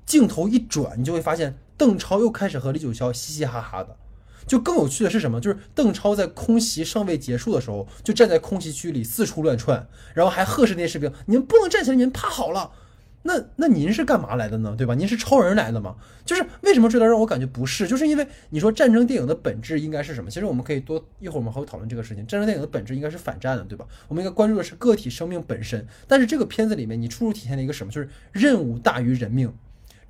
[0.07, 1.55] 镜头一转，你就会发现。
[1.77, 3.97] 邓超又开始和李九霄嘻嘻哈哈的，
[4.47, 5.41] 就更有趣的是什么？
[5.41, 12.71] 就是邓超在空袭尚未结束的时候，就站在空袭区里四处乱窜，然后还呵斥那些士兵：“你们不能站起来，你们趴好了。”
[13.29, 14.77] 那那您是干嘛来的呢？
[14.79, 14.95] 对吧？
[14.95, 15.97] 您是超人来的吗？
[16.25, 17.89] 就是为什么这段让我感觉不是？
[17.89, 20.31] 就是因为你说战争电影的本质应该是什么？
[20.31, 22.25] 其实我们可以多一会儿我们还会讨论这个事情。
[22.25, 23.85] 战争电影的本质应该是反战的，对吧？
[24.07, 25.85] 我们应该关注的是个体生命本身。
[26.07, 27.93] 但是这个片子里面，你处处体现了一个什么？
[27.93, 29.53] 就是任务大于人命。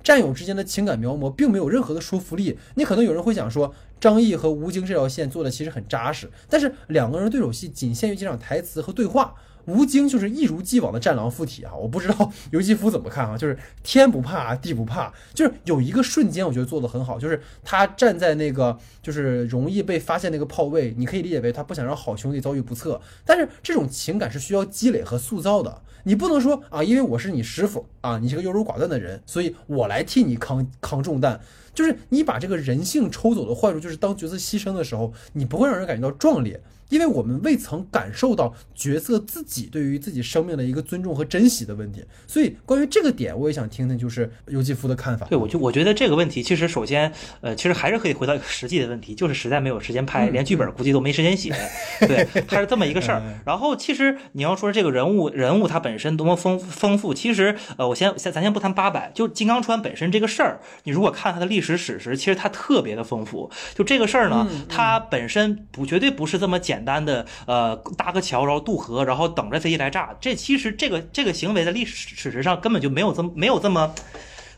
[0.07, 2.57] 战友之间的情感描摹并没有任何的说服力。
[2.75, 9.35] 你可能有人会想说，张译和吴京这条线做的其实很扎实，但是两个人对手戏仅限于几场台词和对话。
[9.67, 11.75] 吴京就是一如既往的战狼附体啊！
[11.75, 13.37] 我不知道 尤基夫怎么看啊？
[13.37, 22.99] 就是天不怕地不怕，就是有一个瞬间我觉得做的很好，就是他站在那个就是容易被发现那个炮位，你可以理解为他不想让好兄弟遭遇不测。
[23.25, 31.39] 但是这种情感是需要积累和塑造的，你不能说啊，因为我是你师傅啊，你是个优柔寡断的人，所以我来替你扛扛重担。
[31.73, 36.59] 就是你把这个人性抽走的坏处，就是当角色牺牲的时候，你不会让人感觉到壮烈。
[36.89, 45.25] 因为我们未曾感受到角色自己对于自己生命的一个尊重和珍惜的问题，所以关于这个点，我也想听听就是尤基夫的看法。
[45.27, 51.53] 对，我就我觉得这个问题其实首先，呃，其实还是可以回到一个实际的问题，就是实在没有时间拍，连剧本估计都没时间写，
[52.07, 53.21] 对，它是这么一个事儿。
[53.45, 63.51] 然后其实你要说这个人物人物他本身多么丰丰富，其实呃，我先先咱先不谈八百，就金刚川本身这个事儿，你如果看它的历史史实，其实它特别的丰富。
[63.75, 66.76] 就这个事儿呢，它本身不绝对不是这么简。
[66.77, 70.15] 简单的呃搭个桥，然后渡河，然后等着飞机来炸。
[70.21, 73.95] 这其实这个这个行为在历史史实上根本就没有这么没有这么。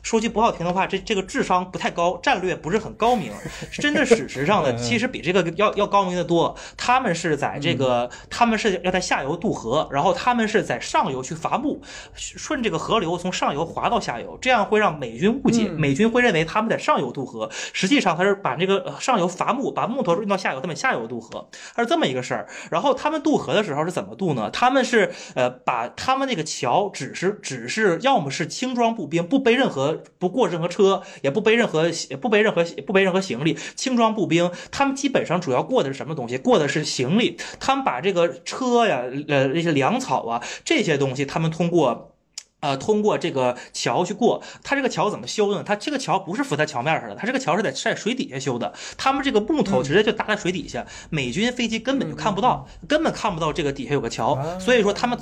[0.02, 3.32] 说句不好听的话，这这个智商不太高，战略不是很高明。
[3.72, 6.56] 真的，史实上呢， 其实比这个要要高明的多。
[6.78, 11.82] 他们是在这个，他们是要在下游渡河，然后他们是在上游去伐木，
[12.16, 22.48] 顺这个河流从上游滑到下游，这样会让美军误解，美军会认为他们在上游渡河，实际上他是把这个上游伐木，把木头运到下游，他们下游渡河，它是这么一个事儿。
[22.72, 24.50] 然后他们渡河的时候是怎么渡呢？
[24.50, 29.89] 他们是呃，把他们那个桥只是只是要么是轻装步兵，不背任何。
[30.18, 31.90] 不过任何车，也不背任何
[32.22, 36.38] 不背任何不背任何行李，轻装步兵，他们基本上主要过的是什么东西？
[36.38, 37.38] 过的是行李。
[37.60, 42.16] 他们把这个车呀，呃，那些粮草啊，这些东西，他们通过。
[42.62, 45.64] 呃，通过这个桥去过，它这个桥怎么修呢？
[45.64, 48.74] 它这个桥不是浮在桥面上的，它这个桥是在在水底下修的。
[48.98, 54.38] 他们这个木头直接就搭在水底下，美军飞机根本就看不到，根本看不到这个底下有个桥。
[54.60, 55.18] 所以说他们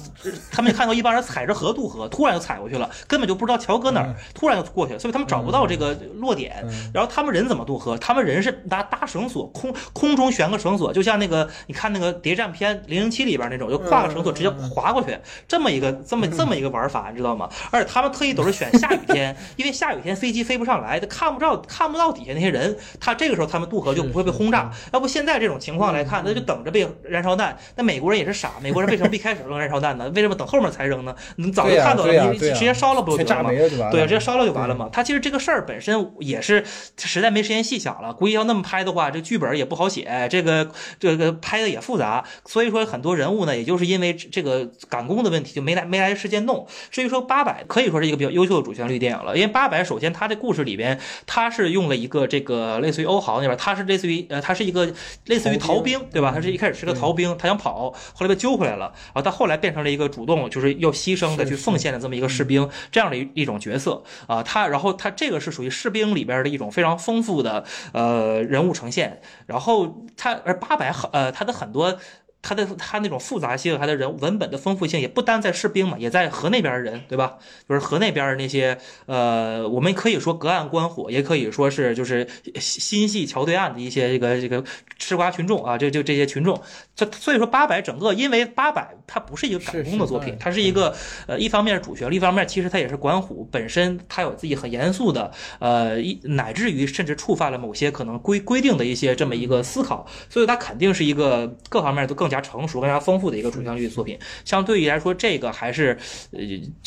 [0.52, 6.65] 他们看到一帮人踩着河渡河，突然就踩过去了，根本就不知道桥搁哪儿，突然就过去了，所以他们找不到这个落点。
[6.91, 7.95] 然后他们人怎么渡河？
[8.00, 15.15] 他们人是拿搭绳索，空空中悬个绳索，就像那个你看那个谍战片《零零七》里边那种，就挂个绳索直接划过去，
[15.47, 17.26] 这么一个这么这么一个玩法，你知道？
[17.27, 17.49] 知道吗？
[17.71, 22.75] 而且他们特意都是选下雨天， 因为下雨天飞机飞不上来，他看不着看不到底下那些人。
[22.99, 24.71] 他这个时候他们渡河就不会被轰炸。
[24.93, 27.57] 要不现在这种情况来看，那就等着被燃烧弹。
[27.75, 30.09] 那美国人也是傻，美国人为什么一开始扔燃烧弹呢？
[30.15, 31.13] 为什么等后面才扔呢？
[31.35, 33.49] 你早就看到了，你直接烧了不就完了吗？
[33.91, 34.89] 对，直接烧了就完了嘛。
[34.91, 36.63] 他其实这个事儿本身也是
[36.97, 38.13] 实在没时间细想了。
[38.13, 42.23] 估计要那么拍的话，这剧本也不好写，这个这个拍的也复杂。
[42.45, 46.65] 所以说很多人物呢，也就是因为这个赶工的问题，就没来没来时间弄。
[46.89, 47.16] 至于说。
[47.21, 54.91] 八百可以说是一个比较优秀的主旋律电影了，因为八百首先它这故事里边，它是用了一个这个类似于欧豪那边，它是类似于呃，它是一个
[55.25, 56.32] 类似于逃兵，对吧？
[56.34, 71.99] 他是一开始是个逃兵，他想跑，后来被揪回来了，然后他后来变成了一个主动就是要牺牲的去奉献的这么一个士兵，这样的一一种角色啊，他然后他这个是属于士兵里边的一种非常丰富的呃人物呈现，然后他而八百很呃他的很多。
[72.47, 77.39] 他的他那种复杂性，他的人文本的丰富性，也不单在士兵嘛，也在河那边的人，对吧？
[77.67, 84.63] 就是河那边的那些，呃，我们可以说隔岸观火，也可以说是就是心系桥对岸的一些这个这个
[84.97, 86.62] 吃瓜群众啊，这就这些群众。
[86.97, 90.93] 这所以说八百整个，因为八百它不是一个赶工的作品，它是一个
[91.27, 102.27] 呃，一方面是主旋律，一方面其实它也是管虎本身，它有自己很严肃的呃，一乃至于甚至触犯了某些可能规规定的一些这么一个思考，所以它肯定是一个各方面都更。
[102.27, 105.97] 加成熟、更加丰富的一个主旋律作品，相对于来说，这个还是，
[106.31, 106.39] 呃，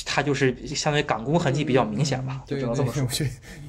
[0.04, 2.42] 它就是相当于赶工痕迹比较明显吧。
[2.46, 3.06] 就只能，这么说。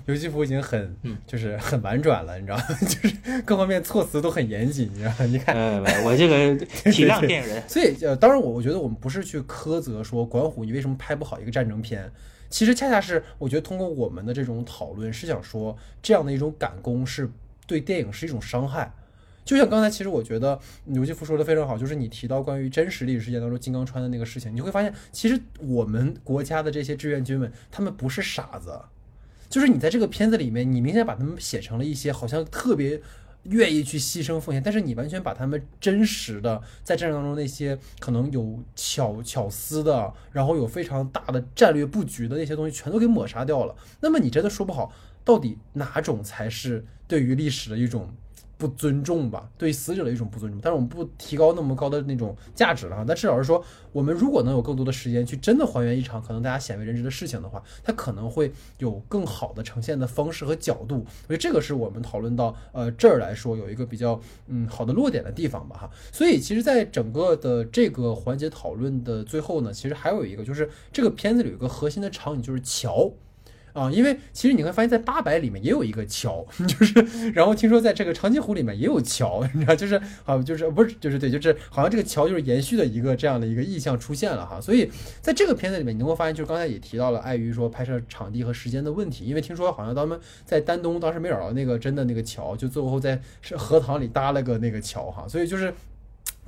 [0.07, 0.93] 游戏服已经很，
[1.25, 2.63] 就是很婉转了，你知道吗？
[2.81, 5.25] 就是各方面措辞都很严谨，你知道吗？
[5.27, 5.55] 你看，
[6.03, 7.63] 我这个体谅电影人。
[7.67, 12.11] 所以，呃，当然，我我觉得我们不是去苛责说管虎你为什么拍不好一个战争片，
[12.49, 17.29] 其实恰恰是我觉得通过我们的这种讨论，是想说这样的一种赶工是
[17.65, 18.93] 对电影是一种伤害。
[19.43, 28.79] 就像刚才，其实我觉得刘继福说的非常好，就是你提到关于真实历史事件当中金刚川的那个事情，你会发现，其实我们国家的这些志愿军们，他们不是傻子，
[29.49, 33.01] 就是你在这个片子里面，你明显把他们写成了一些好像特别
[33.43, 43.75] 愿意去牺牲奉献，但是你完全把他们真实的在战争当中那些可能有巧巧思的，然后有非常大的战略布局的那些东西，全都给抹杀掉了。
[44.01, 48.13] 那么你真的说不好，到底哪种才是对于历史的一种？
[48.61, 50.61] 不尊重吧，对死者的一种不尊重。
[50.61, 53.03] 但是我们不提高那么高的那种价值了哈。
[53.07, 61.03] 但至少是说，我们如果能有更多的时间去真的还原一场可能大家鲜为人知的事情的话，它可能会有更好的呈现的方式和角度。
[61.25, 65.89] 所以这个是我们讨论到呃这儿来说有一个比较嗯好的落点的地方吧哈。
[66.11, 73.11] 所以其实，在整个的这个环节讨论的最后呢，其实还有一个就是这个片子里有一个核心的场景就是桥。
[73.73, 84.89] 啊，因为其实你会发现在八百里面也有一个桥， 就是，然后听说在这个长津湖里面也有桥， 你知道，就是好，就是不是，就是对，就是好像这个桥就是延续的一个这样的一个意象出现了哈，所以
[85.21, 95.73] 在这个片子里面，你能够发现，就是刚才也提到了，碍于说拍摄场地和时间的问题，因为听说好像他们在丹东当时没找到那个真的那个桥，就最后在是荷塘里搭了个那个桥哈，所以就是。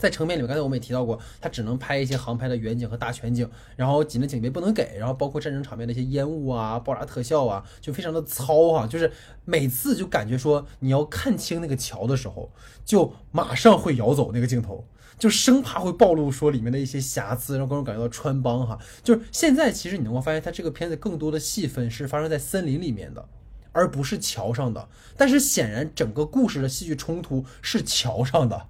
[0.04, 9.10] 在成片里面，刚才我们也提到过，它只能拍一些航拍的远景和大全景，然后紧的景别不能给，然后包括战争场面的一些烟雾啊、爆炸特效啊，就非常的糙哈，就是
[9.46, 12.52] 每次就感觉说你要看清那个桥的时候，
[12.84, 14.86] 就马上会摇走那个镜头，
[15.18, 18.78] 就生怕会暴露说里面的一些瑕疵，让观众感觉到穿帮哈。
[19.02, 23.26] 就是现在其实你能够发现，它这个片子更多的戏份是发生在森林里面的，
[23.72, 28.68] 而不是桥上的，但是显然整个故事的戏剧冲突是桥上的。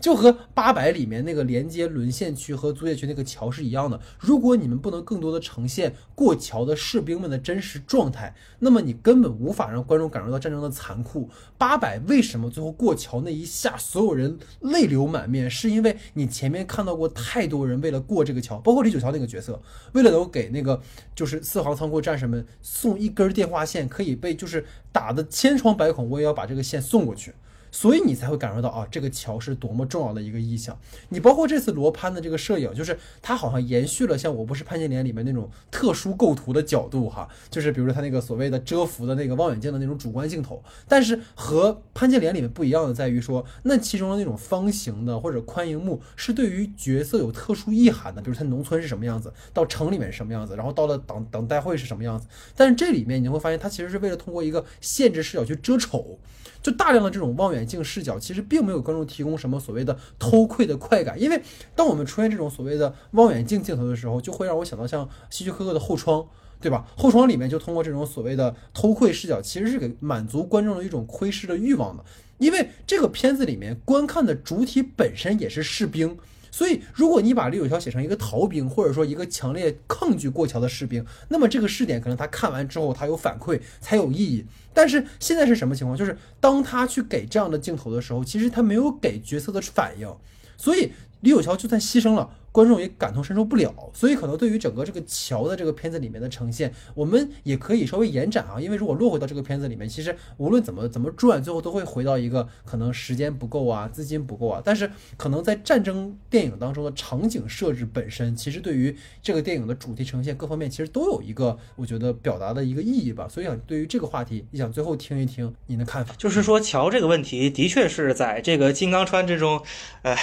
[0.00, 4.00] 就和八百里面那个连接沦陷区和租界区那个桥是一样的。
[4.18, 11.28] 如果你们不能更多的呈现过桥的士兵们的真实状态，那么你根本无法让观众感受到战争的残酷。
[11.56, 15.50] 八百为什么最后过桥那一下所有人泪流满面？
[15.50, 19.60] 是因为你前面看到过太多人为了过这个桥，包括李九桥那个角色，
[19.92, 20.80] 为了能给那个
[21.14, 27.32] 就是四行仓库战士们送一根电话线，可以被就是打的千疮百孔，我也要把这个线送过去。
[27.72, 30.78] 所以你才会感受到啊，这个桥是多么重要的一个意象。
[31.08, 40.62] 你包括这次罗潘的这个摄影，就是他好像延续了像《我不是潘金莲》里面那种特殊构图的角度哈，就是比如说他那个所谓的遮幅的那个望远镜的那种主观镜头。
[40.86, 52.26] 但是和《潘金莲》里面不一样的在于说，那其中的那种方形的或者宽银幕是对于角色有特殊意涵的，比如他农村是什么样子，到城里面是什么样子，然后到了等等待会是什么样子。
[52.54, 56.18] 但是这里面你会发现，它其实是为了通过一个限制视角去遮丑。
[56.62, 61.42] 就大量的这种望远镜视角，其实并没有观众提供什么所谓的偷窥的快感，因为
[61.74, 66.26] 当我们出现这种所谓的望远镜镜头的时候，就会让我想到像希区柯克的后窗，
[66.60, 66.86] 对吧？
[66.96, 72.04] 后窗里面就通过这种所谓的偷窥视角，其实是给满足观众的一种窥视的欲望的，
[72.38, 76.16] 因为这个片子里面观看的主体本身也是士兵。
[76.52, 84.44] 所以，如果你把李友桥写成一个逃兵，或者说一个强烈抗拒过桥的士兵，那么这个试点可能他看完之后他有反馈才有意义。
[84.74, 85.96] 但是现在是什么情况？
[85.98, 90.14] 就是当他去给这样的镜头的时候，其实他没有给角色的反应，
[90.58, 92.30] 所以李友桥就算牺牲了。
[92.52, 98.60] 观众也感同身受不了，所以可能对于整个这个桥的这个片子里面的呈现，我们也可以稍微延展啊。
[98.60, 104.60] 因为如果落回到这个片子里面，其实无论怎么怎么转，最后都会回到一个可能时间不够啊，资金不够啊。
[104.64, 113.26] 但是可能在战争电影当中的场景设置本身，其实对于这个电影的主题呈现各方面，其实都有一个我觉得表达的一个意义吧。
[113.26, 116.14] 所以想对于这个话题，你想最后听一听你的看法。
[116.18, 119.62] 就是说桥这个问题，的确是在这个金刚川这种，
[120.02, 120.14] 呃，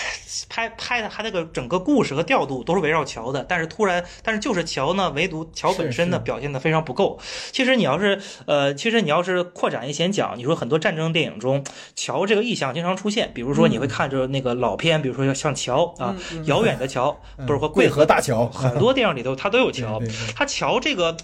[0.48, 7.18] 拍拍的他那个整个故事和调度都是围绕桥的，但是突然，但是就是桥呢，唯独桥本身呢表现的非常不够。
[7.54, 11.64] 其实你要是呃，其实你要是扩展一些讲，你说很多战争电影中
[11.96, 16.14] 桥这个意象经常出现，比如说你会看着那个老片，比如说像桥啊，
[16.44, 17.18] 遥远的桥，
[17.48, 20.02] 不是说贵河大桥，很多电影里头它都有桥。
[20.36, 21.16] 它桥这个，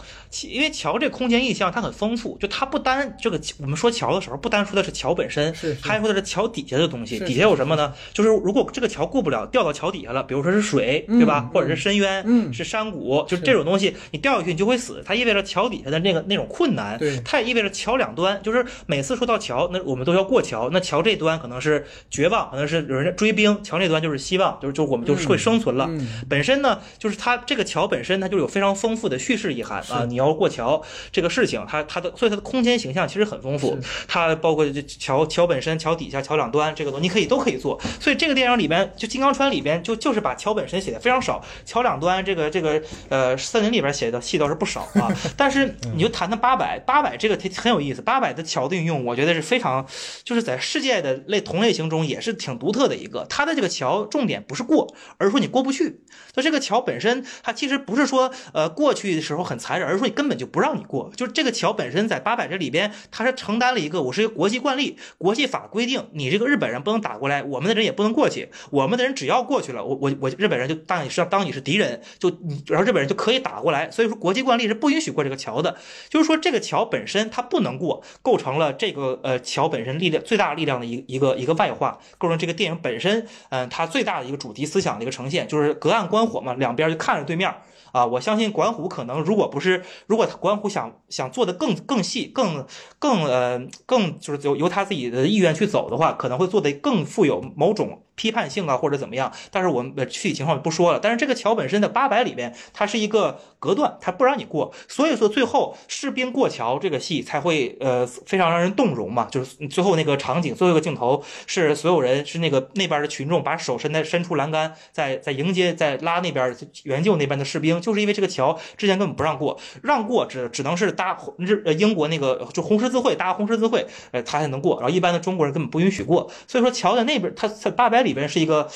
[0.47, 7.19] 因为桥这空间意象它很丰富，就它不单这个我们说桥的时候，不单说的是桥本身，还说的是桥底下的东西。
[7.25, 7.93] 底下有什么呢？
[8.13, 11.49] 就是如果这个桥过不了，掉到桥底下了，比如说是水，对吧？
[11.53, 15.01] 或者是深渊，嗯，是山谷，就这种东西，你掉下去你就会死。
[15.05, 20.69] 它意味着桥底下的那个那种困难，对，它也意味着桥两端，就是每次说到桥，那我们都要过桥。
[20.71, 25.89] 那桥这端可能是绝望，可能是有人追兵；桥那端就是希望，就是就我们就会生存了。
[26.29, 30.05] 本身呢，就是它这个桥本身它就有非常丰富的叙事意涵啊。
[30.05, 30.81] 你要过桥
[31.11, 33.77] 这个事情，它它的所以它的空间形象其实很丰富。
[34.07, 37.79] 它包括这桥桥本身、桥底下、桥两端这个东西，你可以都可以做。
[37.99, 41.43] 所以这个电影里边，就《金刚川》里边就就是把桥本身写的非常少。
[41.65, 49.85] 桥两端这个这个呃森林里边写的戏倒是不少啊， 但是你就谈谈八百八百这个挺很有意思，八百的桥的运用，我觉得是非常
[50.23, 53.25] 就是在世界的类同类型中也是挺独特的一个。
[53.29, 56.01] 它的这个桥重点不是过，而是说你过不去。
[56.33, 61.11] 就这个桥本身，它其实不是说呃过去的时候很残忍，而是说你根本就不让你过。
[61.15, 73.89] 就是这个桥本身在八百这里边，它是承担了一个我是一个国际惯例，国际法规定，你这个日本人不能打过来，我们的人也不能过去，我们的人只要过去了，我我我日本人就当你是当你是敌人，就你，然后日本人就可以打过来。
[73.91, 75.77] 所以说，国际惯例是不允许过这个桥的。
[76.09, 87.53] 就是说，这个桥本身它不能过，构成了这个呃桥本身力量最大力量的一一个一个外化，构成这个电影本身嗯它最大的一个主题思想的一个呈现，就是隔岸观火嘛，两边就看着对面
[87.91, 88.05] 啊。
[88.05, 92.65] 我相信管虎可能如果不是，如果管虎想想做的更更细、更
[92.99, 98.03] 更呃更就是由由他自己的意愿去走的话，可能会做的更富有某种。
[98.15, 99.31] 批判性啊，或者怎么样？
[99.51, 100.99] 但是我们具体情况不说了。
[100.99, 104.73] 但是这个桥本身的八百里边，它是一个隔断，它不让你过。
[104.87, 109.27] 所以说最后士兵过桥这个戏才会呃非常让人动容嘛。
[109.29, 124.79] 就是最后那个场景，最后一个镜头是所有人是那个那边的群众把手伸在伸出栏杆，在在迎接在拉那边援救那边的士兵，就是因为这个桥之前根本不让过，让过只只能是搭日呃英国那个就红十字会搭红十字会，呃他才能过。
[124.79, 126.31] 然后一般的中国人根本不允许过。
[126.47, 128.04] 所以说桥在那边，他在八百。
[128.05, 128.69] 里边是一个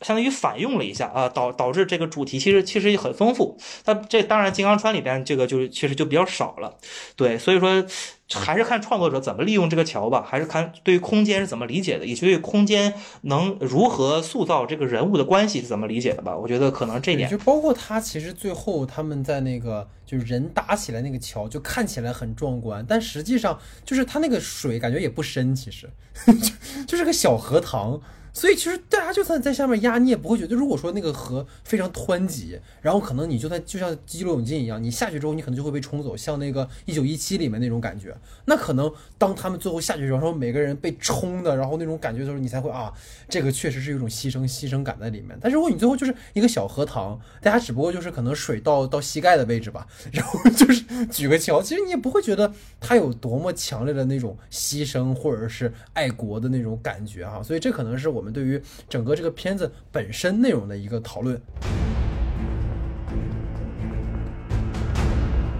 [0.00, 3.58] 相当于反用了一下啊，导导致这个主题其实其实也很丰富。
[3.84, 6.76] 它这当然金刚川里边这个就其实就比较少了，
[7.14, 7.84] 对，所以说
[8.32, 16.36] 还是看创作者怎么利用这个桥吧，还是看对于空间是怎么理解的，以及对空间能如何塑造这个人物的关系是怎么理解的吧。
[16.36, 25.90] 我觉得可能这点就包括他其实最后他们在那个就是人搭起来那个桥，就看起来很壮观，但实际上就是他那个水感觉也不深，其实
[26.86, 28.00] 就是个小荷塘。
[28.32, 38.16] 所以其实大家就算在下面压，你也不会觉得，如果说那个河非常湍急，然后可能你就在就像激流勇进一样，你下去之后你可能就会被冲走，像那个一九一七里面那种感觉。
[38.46, 42.92] 那可能当他们最后下去之后，然后每个人被冲的，然后那种感觉的时候，你才会啊，
[43.28, 45.36] 这个确实是有一种牺牲牺牲感在里面。
[45.40, 57.42] 但是如果你最后就是一个小荷塘，大家只不过就是可能水到到膝盖的位置吧，然后就是举个桥，其实你也不会觉得他有多么强烈的那种牺牲或者是爱国的那种感觉哈。
[57.42, 61.40] 所以这可能是我我们对于整个这个片子本身内容的一个讨论。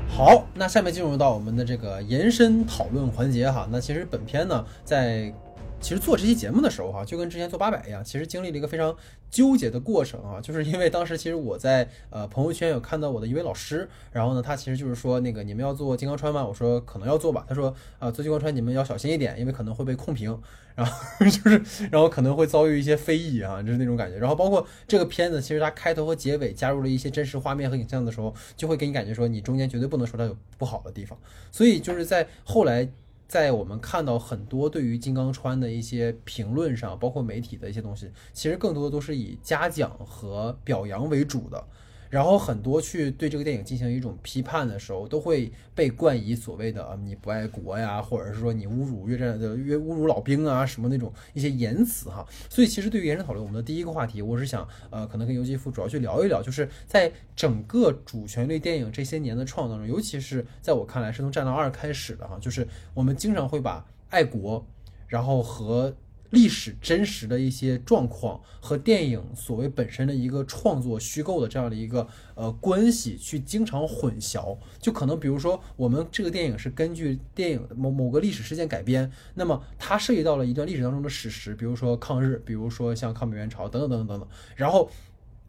[0.07, 3.67] 好，那下面进入到我们的这个延伸讨论环节哈。
[3.73, 5.33] 那其实本片呢，在
[5.81, 8.95] 其实做这期节目的时候哈，就跟之前做八百一样，其实经历了一个非常
[9.31, 16.45] 纠结的过程啊，就是因为当时其实我在呃朋友圈有看到我的一位老师，然后呢，他其实就是说那个你们要做金刚川吗？
[16.45, 17.45] 我说可能要做吧。
[17.49, 20.39] 他说啊，做金刚川你们要小心一点，因为可能会被控评。
[20.81, 24.17] 然后就是，然后可能会遭遇一些非议啊，就是那种感觉。
[24.17, 31.19] 然后包括这个片子，其实它开头和结尾加入了一些真实画面和影像的时候，就会给你感觉说，你中间绝对不能说它有不好的地方。
[31.51, 32.89] 所以就是在后来，
[33.31, 41.65] 在我们看到很多对于金刚川的一些评论上，包括媒体的一些东西，其实更多的都是以嘉奖和表扬为主的。
[42.11, 52.27] 然后很多去对这个电影进行一种批判的时候，都会被冠以所谓的“你不爱国呀”，或者是说你侮辱越战的越侮辱老兵啊什么那种一些言辞哈。
[52.49, 64.67] 所以其实对于延伸讨论，我们的第一个话题，我是想呃，可能跟游击夫主要去聊一聊，就是在整个主旋律电影这些年的创作当中，尤其是在我看来是从《战狼二》开始的哈，就是我们经常会把爱国，
[65.07, 65.95] 然后和
[66.31, 84.91] 历史真实的一些状况和电影所谓本身的一个创作虚构的这样的一个呃关系去经常混淆，就可能比如说我们这个电影是根据电影某某个历史事件改编，那么它涉及到了一段历史当中的史实，比如说抗日，比如说像抗美援朝等等等等等等，然后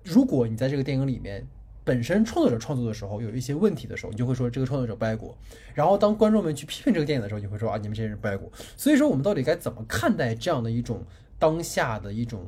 [0.04, 1.48] 如果你在这个电影里面。
[1.84, 5.36] 本身创作者创作的时候有一些问题的时候，你就会说这个创作者不爱国。
[5.74, 8.52] 然后当观众们去批评这个电影的时候，你会说啊，你们这些人不爱国。
[8.78, 11.04] 所以说，我们到底该怎么看待这样的一种
[11.40, 12.46] 当下的一种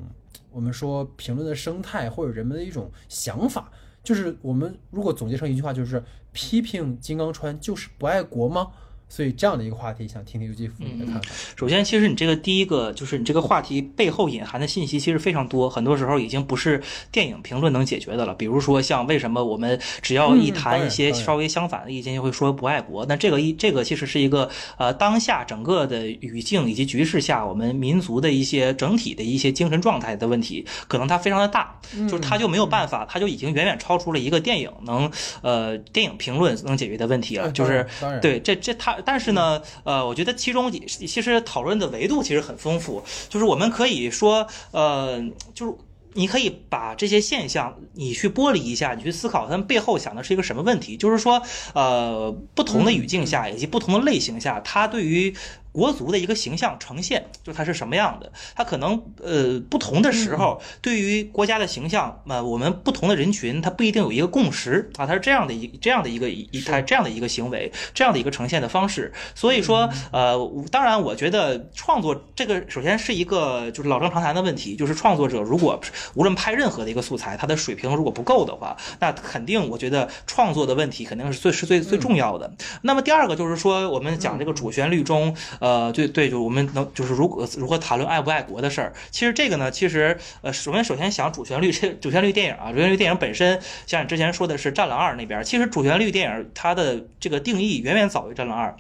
[0.51, 3.71] 我们说评论的生态，或者人们的一种想法？
[4.03, 8.71] 就是我们如果总结成一句话，就是批评金刚川就是不爱国吗？
[9.13, 11.29] 所以这样的一个话题，想听听尤基夫你的看法。
[11.55, 18.33] 首先，其实你这个第一个就是你这个话题背后隐含的信息其实非常多，很多时候已经不是电影评论能解决的了。
[18.33, 23.05] 比如说，像为什么我们只要一谈一些稍微相反的意见，就会说不爱国？
[23.05, 24.49] 那这个一这个其实是一个
[24.79, 35.11] 呃当下整个的语境以及局势下，我们民族的一些整体的一些精神状态的问题，可能它非常的大，就是它就没有办法，它就已经远远超出了一个电影能
[35.43, 37.51] 呃电影评论能解决的问题了。
[37.51, 37.85] 就是
[38.19, 38.97] 对这这它。
[39.05, 45.23] 但是呢，呃，我觉得其中其实讨论的维度其实很丰富，就是我们可以说，呃，
[45.53, 45.73] 就是
[46.13, 51.41] 你可以把这些现象你去剥离一下，你去思考它们背后想的是一个什么问题，就是说，
[51.73, 55.35] 呃，不同的语境下以及不同的类型下，它对于。
[55.73, 58.31] 国足的一个形象呈现，就它是什么样的？
[58.55, 69.11] 它可能呃不同的时候，对于国家的形象，呃，我们不同的人群，它不一定有一个共识啊，它是这样的一这样的一个一它这样的一个行为，这样的一个呈现的方式。
[69.33, 70.37] 所以说，呃，
[70.69, 75.81] 当然，我觉得创作这个首先是一个就是老生常谈的问题，就是创作者如果
[76.13, 82.53] 无论拍任何的一个素材，他的水平如果不够的话，那肯定我觉得创作的问题肯定是最是最最重要的。
[82.83, 85.35] 那么第二个就是说，我们讲这个主旋律中。
[85.63, 98.75] 呃，对对，就我们能就是如果如何谈论爱不爱国的事儿，其实这个呢，其实呃，首先首先想主旋律这主旋律电影啊，主旋律电影本身，像你之前说的是《战狼二》那边，其实主旋律电影它的这个定义远远早于《战狼二》，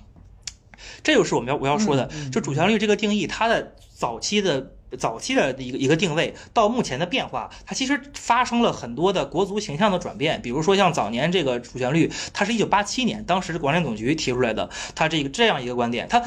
[1.03, 4.72] 这就是我们要我要说的，就主旋律这个定义，它的早期的。
[4.97, 10.41] 早期的一个一个定位到目前的变化，它其实发生了很多的国足形象的转变。
[10.41, 16.21] 比如说像早年这个主旋律，它是一九八七年当时广电总局提出来的，它这个这样一个观点，它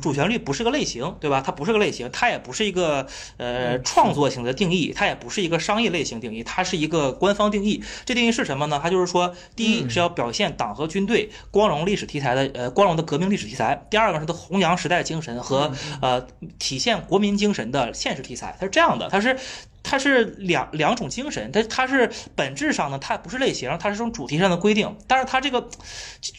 [0.00, 1.42] 主旋律不是个类型，对吧？
[1.44, 3.06] 它不是个类型，它也不是一个
[3.36, 7.82] 呃创作型的定义，它也不是一个商业类型定义，它是一个官方定义。
[8.04, 8.80] 这定义是什么呢？
[8.82, 16.26] 它就是说，第一是要表现党和军队光荣历史题材的呃光荣的革命历史题材；第二个是它弘扬时代精神和呃
[16.58, 17.92] 体现国民精神的。
[17.92, 19.36] 现实题材，它是这样的，它是。
[19.90, 24.98] 它是两两种精神，它它是本质上呢，它不是类型，它是这种主题上的规定。
[25.06, 25.66] 但是它这个，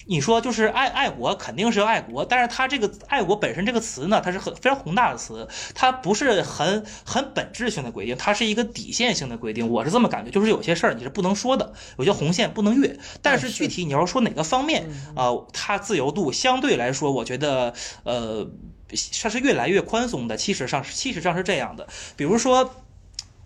[0.05, 2.24] 你说就是爱爱国，肯定是要爱国。
[2.26, 9.67] 但是它这个爱国本身这个词呢，它是很非常宏大的词，它不是很很本质性的规定，它是一个底线性的规定。
[9.67, 12.99] 我是这么感觉，就是有些事儿你是不能说的，有些红线不能越。
[13.24, 18.47] 但是具体你要说哪个方面啊，它自由度相对来说，我觉得呃。
[19.22, 20.38] 它是越来越宽松的。
[20.38, 21.88] 其实上，其实上是这样的。
[22.16, 22.76] 比如说，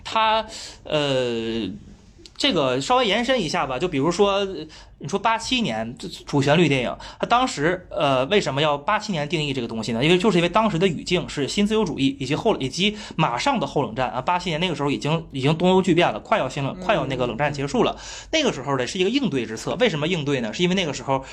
[0.04, 0.46] 它
[0.84, 1.70] 呃。
[2.36, 4.44] 这个稍微延伸一下吧，就比如说，
[4.98, 10.04] 你说八七年主旋律电影，它当时呃为什么要八七年定义这个东西呢？
[10.04, 17.96] 因为就是因为当时的语境是新自由主义以及后以及马上的后冷战啊，八七年那个时候已经已经东欧剧变了，快要新冷快要那个冷战结束了，
[18.32, 19.76] 那个时候呢是一个应对之策。
[19.76, 20.52] 为什么应对呢？
[20.52, 21.24] 是因为那个时候。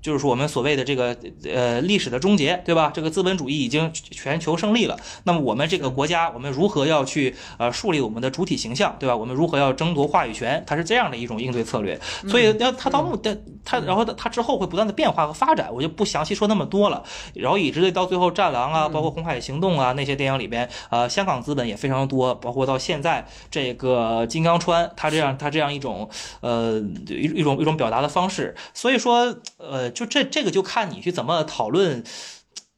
[0.00, 2.90] 就是说，我们所谓的这个呃历史的终结，对吧？
[2.94, 4.96] 这个资本主义已经全球胜利了。
[5.24, 9.16] 那么我们这个国家，我们如何要去呃树立我们的主体形象，对吧？
[9.16, 10.62] 我们如何要争夺话语权？
[10.66, 11.98] 它是这样的一种应对策略。
[12.28, 17.02] 所以要它到目的，它然后它之后会不断的变化和发展，我就不详细说那么多了。
[17.34, 22.32] 然后以至于到最后，《战狼》啊，包括《红海行动》啊那些电影里边，呃，香港资本也非常多。
[22.36, 26.08] 包括到现在这个《金刚川》，它这样它这样一种
[26.40, 26.78] 呃
[27.08, 28.54] 一一种一种表达的方式。
[28.72, 29.87] 所以说呃。
[29.90, 32.02] 就这这个就看你去怎么讨论，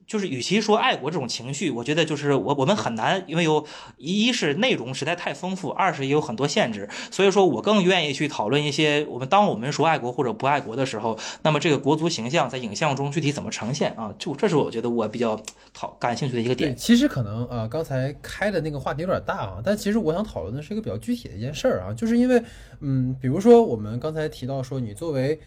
[0.07, 3.65] 就是与其说爱国这种情绪，我觉得就是我我们很难，因为有
[3.97, 14.13] 一是内容实在太丰富，二是也有很多限制，所以说我更愿意去讨论一些我们当我们说爱国或者不爱国的时候，那么这个国足形象在影像中具体怎么呈现啊？
[14.19, 15.41] 就这是我觉得我比较
[15.73, 16.75] 讨感兴趣的一个点。
[16.75, 22.43] 其实可能啊，刚才开的那个话题有点大啊，但其实我想讨论的是一个比较具体的一件事儿啊，就是因为
[22.81, 25.39] 嗯，比如说我们刚才提到说你作为。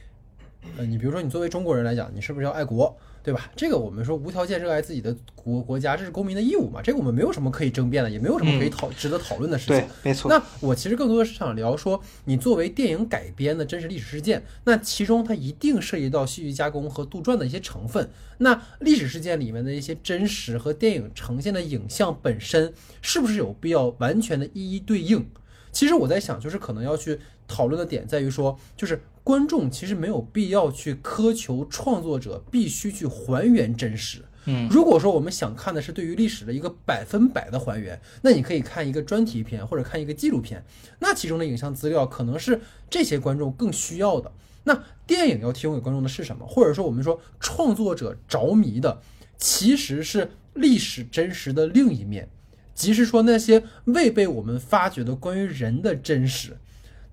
[0.78, 3.52] 呃，你比如说，你作为中国人来讲，你是不是要爱国，对吧？
[3.56, 6.82] 这个我们说无条件热爱自己的国国家，这是公民的义务嘛？
[6.82, 9.78] 这个我们没有什么可以争辩的，也没有什么可以讨值得讨论的事情。
[9.78, 10.30] 对，没错。
[10.30, 18.10] 那我其实更多的是想聊说，你作为电影改编的真实历史事件，那其中它一定涉及到戏剧加工和杜撰的一些成分。
[18.40, 25.26] 那历史事件里面的一些真实和电影呈现的影像本身，是不是有必要完全的一一对应？
[25.72, 34.24] 其实我在想，就是可能要去讨论的点在于说，就是观众其实没有必要去苛求创作者必须去还原真实。
[34.46, 40.64] 嗯，如果说我们想看的是对于历史的一个百分百的还原，那你可以看一个专题片或者看一个纪录片，
[41.00, 42.60] 那其中的影像资料可能是
[42.90, 44.30] 这些观众更需要的。
[44.66, 46.46] 那电影要提供给观众的是什么？
[46.46, 49.02] 或者说我们说创作者着迷的
[49.38, 52.30] 其实是历史真实的另一面。
[52.76, 56.58] 即是说那些未被我们发掘的关于人的真实，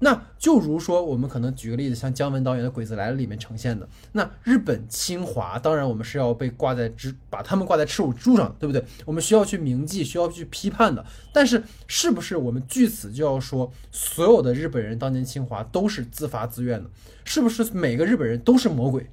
[0.03, 8.83] 那就如说我们可能举个例子，像姜文导演的《鬼子来了》里面呈现的，那日本侵华，当然我们是要被挂在耻，把他们挂在耻辱柱上，对不对？
[9.05, 11.05] 我们需要去铭记，需要去批判的。
[11.33, 16.91] 但是，是不是我们据此就要说，所有的日本人当年侵华都是自发自愿的？
[17.25, 19.07] 是不是每个日本人都是魔鬼？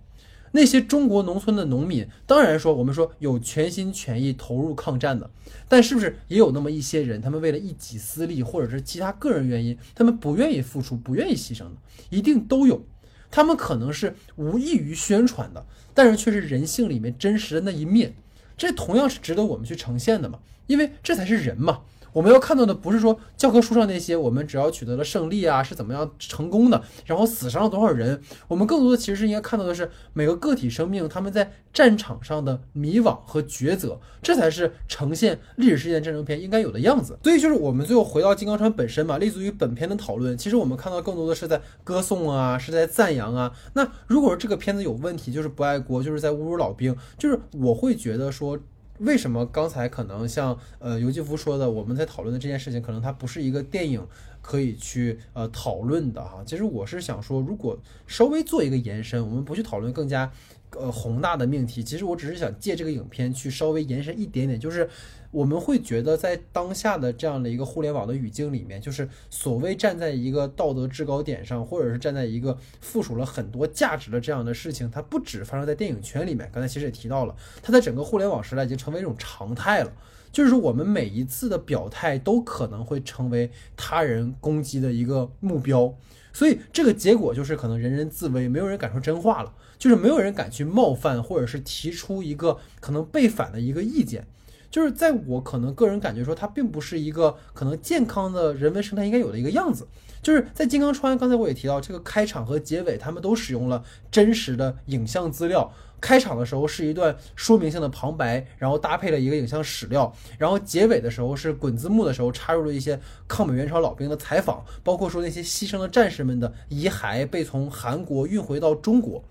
[0.52, 5.30] 那些中国农村的农民，当然说我们说有全心全意投入抗战的，
[5.68, 11.74] 但是不是也有那么一些人，他们为了一己私利或者是其他个人原因，他们不愿意付出、不愿意牺牲的，
[12.10, 12.86] 一定都有。
[13.30, 18.16] 他们可能是无异于宣传的，但是却是人性里面真实的那一面，
[18.56, 21.82] 这同样是值得我们去呈现的嘛，因为这才是人嘛。
[22.14, 37.18] 我们要看到的不是说教科书上那些我们只要取得了胜利啊是怎么样成功的，然后死伤了多少人，我们更多的其实是应该看到的是每个个体生命他们在战场上的迷惘和抉择，这才是呈现历史事件战争片应该有的样子。
[37.24, 43.52] 所以就是我们最后回到金刚川本身嘛，立足于本片的讨论，其实我们看到更多的是在歌颂啊，是在赞扬啊。
[43.74, 48.58] 那如果说这个片子有问题，就是不爱国，就是在侮辱老兵，就是我会觉得说。
[49.00, 54.06] 为什么刚才可能像呃尤继福说的，我们在讨论的这件事情，可能它不是一个电影
[54.42, 56.44] 可以去呃讨论的哈。
[56.46, 60.32] 其实我是想说，如果稍微做一个延伸，我们不去讨论更加
[60.72, 64.90] 呃宏大的命题，其实我只是想借这个影片去稍微延伸一点点，就是。
[65.32, 76.50] 我们会觉得，在当下的这样的一个互联网的语境里面，就是所谓站在一个道德制高点上，或者是站在一个附属了很多价值的这样的事情，它不止发生在电影圈里面。
[76.54, 79.92] 刚才其实也提到了，它在整个互联网时代已经成为一种常态了。
[80.32, 85.96] 就是说，我们每一次的表态都可能会成为他人攻击的一个目标，
[86.34, 94.28] 所以这个结果就是可能人人自危，没有人敢说真话了，就是没有人敢去冒犯，或者是提出一个可能被反的一个意见。
[94.70, 99.88] 就是在我可能个人感觉说，它并不是一个可能健康的人文生态应该有的一个样子。
[100.22, 105.72] 就是在金刚川，刚才我也提到，这个开场和结尾他们都使用了真实的影像资料。
[106.00, 119.24] 开场的时候是一段说明性的旁白，然后搭配了一个影像史料，然后结尾的时候是滚字幕的时候插入了一些抗美援朝老兵的采访，包括说那些牺牲的战士们的遗骸被从韩国运回到中国。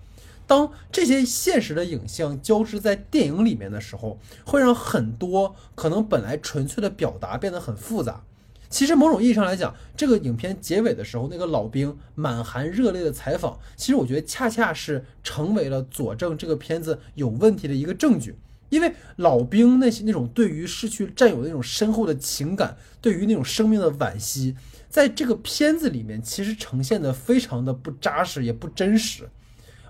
[0.47, 8.23] 当这些现实的影像交织在电影里面的时候，会让很多可能本来纯粹的表达变得很复杂。
[8.69, 18.35] 其实某种意义上来讲，这个影片结尾的时候，那个老兵满含热泪的采访，其实我觉得恰恰是成为了佐证这个片子有问题的一个证据。
[18.69, 24.55] 因为老兵那些那种对于失去战友那种深厚的情感，对于那种生命的惋惜，
[24.89, 29.29] 在这个片子里面其实呈现的非常的不扎实，也不真实。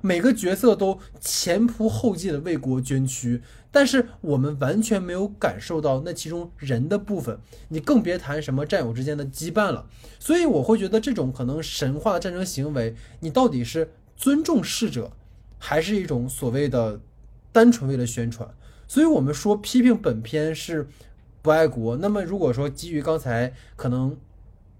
[0.01, 3.41] 每个角色都前仆后继的为国捐躯，
[3.71, 7.39] 但是我们完全没有感受到那其中人的部分，
[7.69, 9.87] 你更别谈什么战友之间的羁绊了。
[10.19, 15.11] 所以我会觉得这种可能神话的战争行为，你到底是尊重逝者，
[15.57, 16.99] 还是一种所谓的
[17.51, 18.49] 单纯为了宣传？
[18.87, 20.87] 所以我们说批评本片是
[21.41, 21.97] 不爱国。
[21.97, 24.17] 那么如果说基于刚才可能。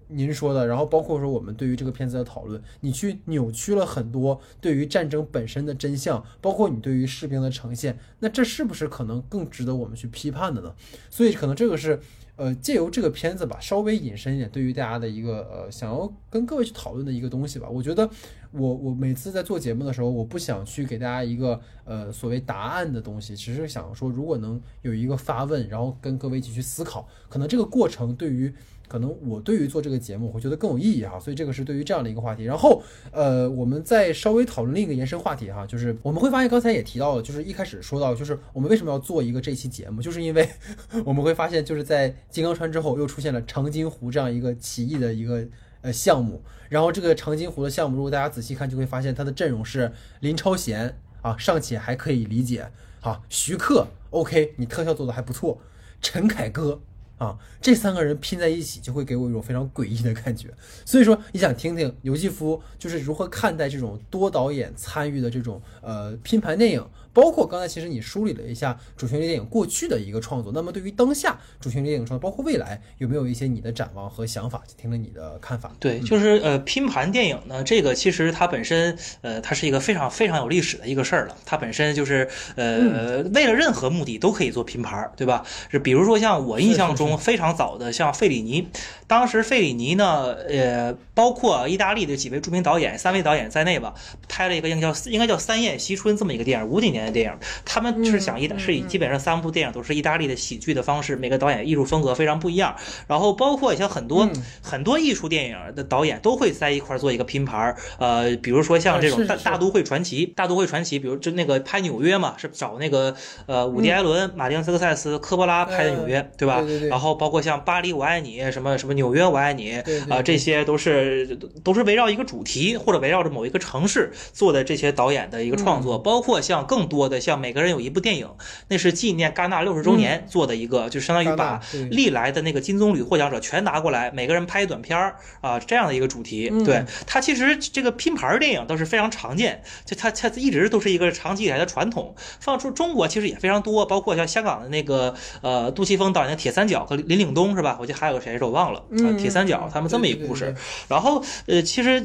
[0.08, 10.74] 您说的，然后包括说我们对于这个片子的讨论，你去扭曲了很多对于战争本身的真相，包括你对于士兵的呈现，那这是不是可能更值得我们去批判的呢？
[11.10, 12.00] 所以可能这个是，
[12.36, 17.68] 呃，借由这个片子吧，稍微引申一点，对于大家的一个呃，想要跟各位去讨论的一个东西吧。
[17.68, 18.08] 我觉得
[18.50, 28.54] 我我每次在做节目的时候，我不想去给大家一个呃所谓答案的东西，只是想说，如果能有一个发问，然后跟各位一起去思考，可能这个过程对于。
[28.88, 32.44] 可能我对于做这个节目，会觉得更有意义哈，所以这个是对于这样的一个话题。
[32.44, 32.82] 然后，
[33.12, 40.48] 呃，我们再稍微讨论另一个延伸话题哈，就是我们会发现刚才也提到了，就是一开始说到，就是我们为什么要做一个这期节目，就是因为
[41.04, 45.46] 我们会发现，就是在金刚川之后，又出现了长津湖这样一个奇异的一个
[45.82, 46.42] 呃项目。
[46.70, 52.70] 然后这个长津湖的项目，如果大家仔细看，就会发现它的阵容是林超贤啊，尚且还可以理解
[53.00, 55.60] 啊，徐克 OK，你特效做的还不错，
[56.00, 56.80] 陈凯歌。
[57.18, 60.48] 啊，这三个人拼在一起，就会给我一种非常诡异的感觉。
[60.84, 66.86] 所以说，你想听听刘继夫就是如何看待这种多导演参与的这种呃拼盘电影？
[67.12, 74.62] 包括刚才其实你梳理了一下主旋律电影过去的一个创作，那么对于当下主旋律电影创作，包括未来，有没有一些你的展望和想法？
[74.76, 75.72] 听了你的看法。
[75.80, 81.36] 对，就是呃拼盘电影呢，这个其实它本身呃它是一个非常非常有历史的一个事儿了。
[81.44, 85.44] 它本身就是呃为了任何目的都可以做拼盘，对吧？
[85.70, 88.68] 是比如说像我印象中非常早的像费里尼，
[89.08, 93.92] 当时费里尼呢呃包括意大利的几位著名导演三位导演在内吧，
[94.28, 97.08] 拍了一个应该叫应该叫《三雁西春》这么一个电影，五几年的。
[97.18, 102.76] 电影，他们是想意是以基本上三部电影都是意大利的喜剧的方式，每个导演艺术风格非常不一样。
[103.08, 104.28] 然后包括像很多
[104.62, 116.62] 很多艺术电影的导演都会在一块做一个拼盘呃，比如说像这种大大都会传奇，大都会传奇，比如就那个拍纽约嘛，是找那个呃伍迪·艾伦、马丁·斯科塞斯、科波拉拍的纽约，对吧？
[116.88, 127.08] 然后包括像巴黎我爱你，什么什么纽约我爱你啊，这些都是都是围绕一个主题或者围绕着某一个城市做的这些导演的一个创作，包括像更多。
[127.08, 128.28] 的像每个人有一部电影，
[128.68, 131.58] 那是纪念戛纳六十周年做的一个，就相当于把
[131.90, 136.50] 历来的那个金棕榈获奖者全拿过来，每个人拍短片儿啊，这样的一个主题。
[136.66, 142.14] 对它其实这个拼盘电影倒是非常常见，就它它一直都是一个长期以来的传统。
[142.40, 147.78] 放出中国其实也非常多，包括像香港的那个呃杜琪峰导演的《铁三角》和林岭东是吧？
[147.80, 148.80] 我记得还有个谁是我忘了，
[149.16, 150.52] 《铁三角》他们这么一个故事。
[150.88, 152.04] 然后呃，其实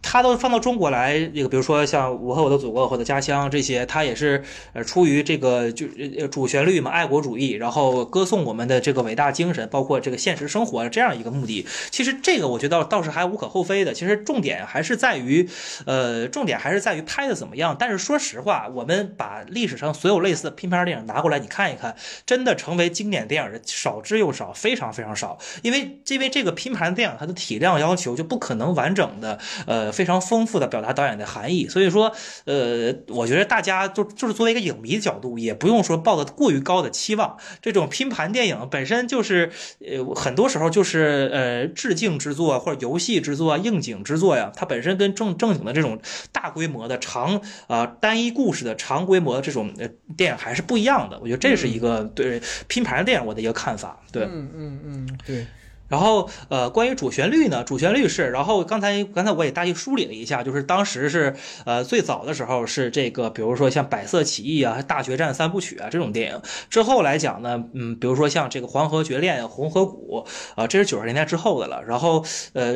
[0.00, 4.14] 他都放到中国来，这个比如说像《我和我的祖国》或者《家乡》这些，他也。
[4.14, 4.44] 是
[4.74, 5.88] 呃出于这个就
[6.28, 11.66] 主旋律嘛，爱国主义，然后歌颂我们的这个伟大精神，包括这个现实生活这样一个目的。
[11.90, 13.92] 其实这个我觉得倒是还无可厚非的。
[13.92, 15.48] 其实重点还是在于，
[15.84, 17.74] 呃，重点还是在于拍的怎么样。
[17.76, 25.36] 但是说实话，我们把历史上所有类似的拼盘电影拿过来，你看一看，真的成为经典电影的少之又少，非常非常少。
[25.62, 31.68] 因为因为这个拼盘电影它的体量要求就不可能完整的呃非常丰富的表达导演的含义。
[31.68, 32.12] 所以说
[32.46, 34.04] 呃，我觉得大家就。
[34.14, 37.36] 就是作为一个影迷的角度，也不用说抱的过于高的期望。
[37.60, 39.50] 这种拼盘电影本身就是，
[39.80, 44.52] 呃，很多时候就是呃致敬之作或者游戏之作、应景之作呀。
[44.54, 45.98] 它本身跟正正经的这种
[46.30, 51.18] 大规模的长啊单一故事的长规模的这种呃电影还是不一样的。
[51.18, 54.00] 我觉得这是一个对拼盘电影我的一个看法。
[54.12, 55.46] 对，嗯嗯嗯，对。
[55.94, 66.42] 然后，呃，关于主旋律呢，主旋律是，然后刚才刚才我也大体梳理了一下，就是当时是，呃，最早的时候是这个，比如说像《百色起义》啊，《大决战》三部曲啊这种电影。
[66.68, 70.26] 之后来讲呢，嗯，比如说像这个《黄河决恋》《红河谷》
[70.60, 71.80] 啊，这是九十年代之后的了。
[71.84, 72.24] 然后，
[72.54, 72.74] 呃，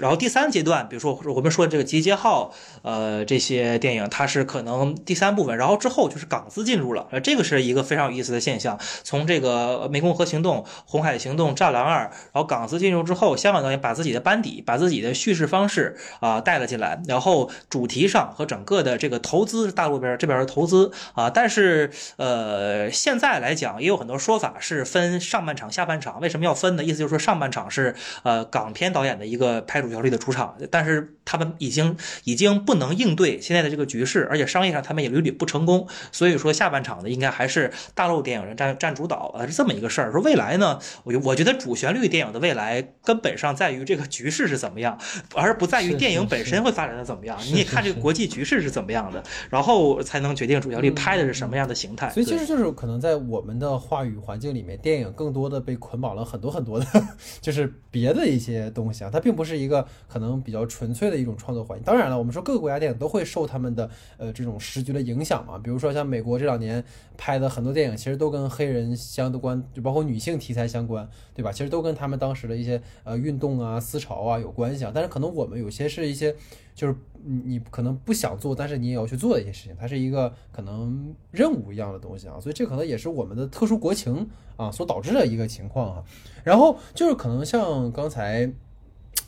[0.00, 2.50] 然后第三阶段，比如说我们说这个《集结号》
[2.82, 5.56] 呃这些电影，它是可能第三部分。
[5.56, 8.76] 然后之后就是港资进入了，呃，这个是一个非常有意思的现象。
[9.04, 12.06] 从这个《湄公河行动》《红海行动》《战狼二》。
[12.32, 26.84] 然后港资进入之后，香港导演把自己的班底、把自己的叙事方式啊带了进来，然后主题上和整个的这个投资，大陆边这边的投资啊，但是呃现在来讲也有很多说法是分上半场、下半场，为什么要分呢？
[26.84, 40.12] 意思就是说上半场是呃港片导演的一个拍主旋律的主场，但是他们已经已经不能应对现在的这个局势，而且商业上他们也屡屡不成功，所以说下半场呢，应该还是大陆电影人占占主导啊，是这么一个事儿。
[40.12, 44.98] 说未来呢，我我觉得主旋律电影的未来根本上在于这个局势是怎么样，
[45.34, 47.38] 而不在于电影本身会发展的怎么样。
[47.46, 52.10] 你也看这个国际局势是怎么样的，然后才能决定主旋律拍的是什么样的形态。
[52.10, 56.86] 所以其实就是可能在我们的话语环境里面，电影更多的被捆绑了很多很多的，
[57.40, 61.84] 就是别的一些东西啊，它并不是一个可能比较纯粹的的一种创作环境。
[61.84, 63.88] 当然了，我们说各个国家电影都会受他们的
[64.18, 65.56] 呃这种时局的影响嘛。
[65.58, 66.84] 比如说像美国这两年
[67.16, 71.52] 拍的很多电影，其实都跟黑人相关，就包括女性题材相关，对吧？
[71.52, 74.90] 其实都跟他们当时的一些呃运动啊、思潮啊有关系啊。
[74.92, 76.34] 但是可能我们有些是一些
[76.74, 82.40] 就是你你可能不想做，但是你也要去做的一些事情，它是一个可能任务一样的东西啊。
[82.40, 86.04] 所以这可能也是我们的特殊国情啊所导致的一个情况啊。
[86.42, 88.52] 然后就是可能像刚才。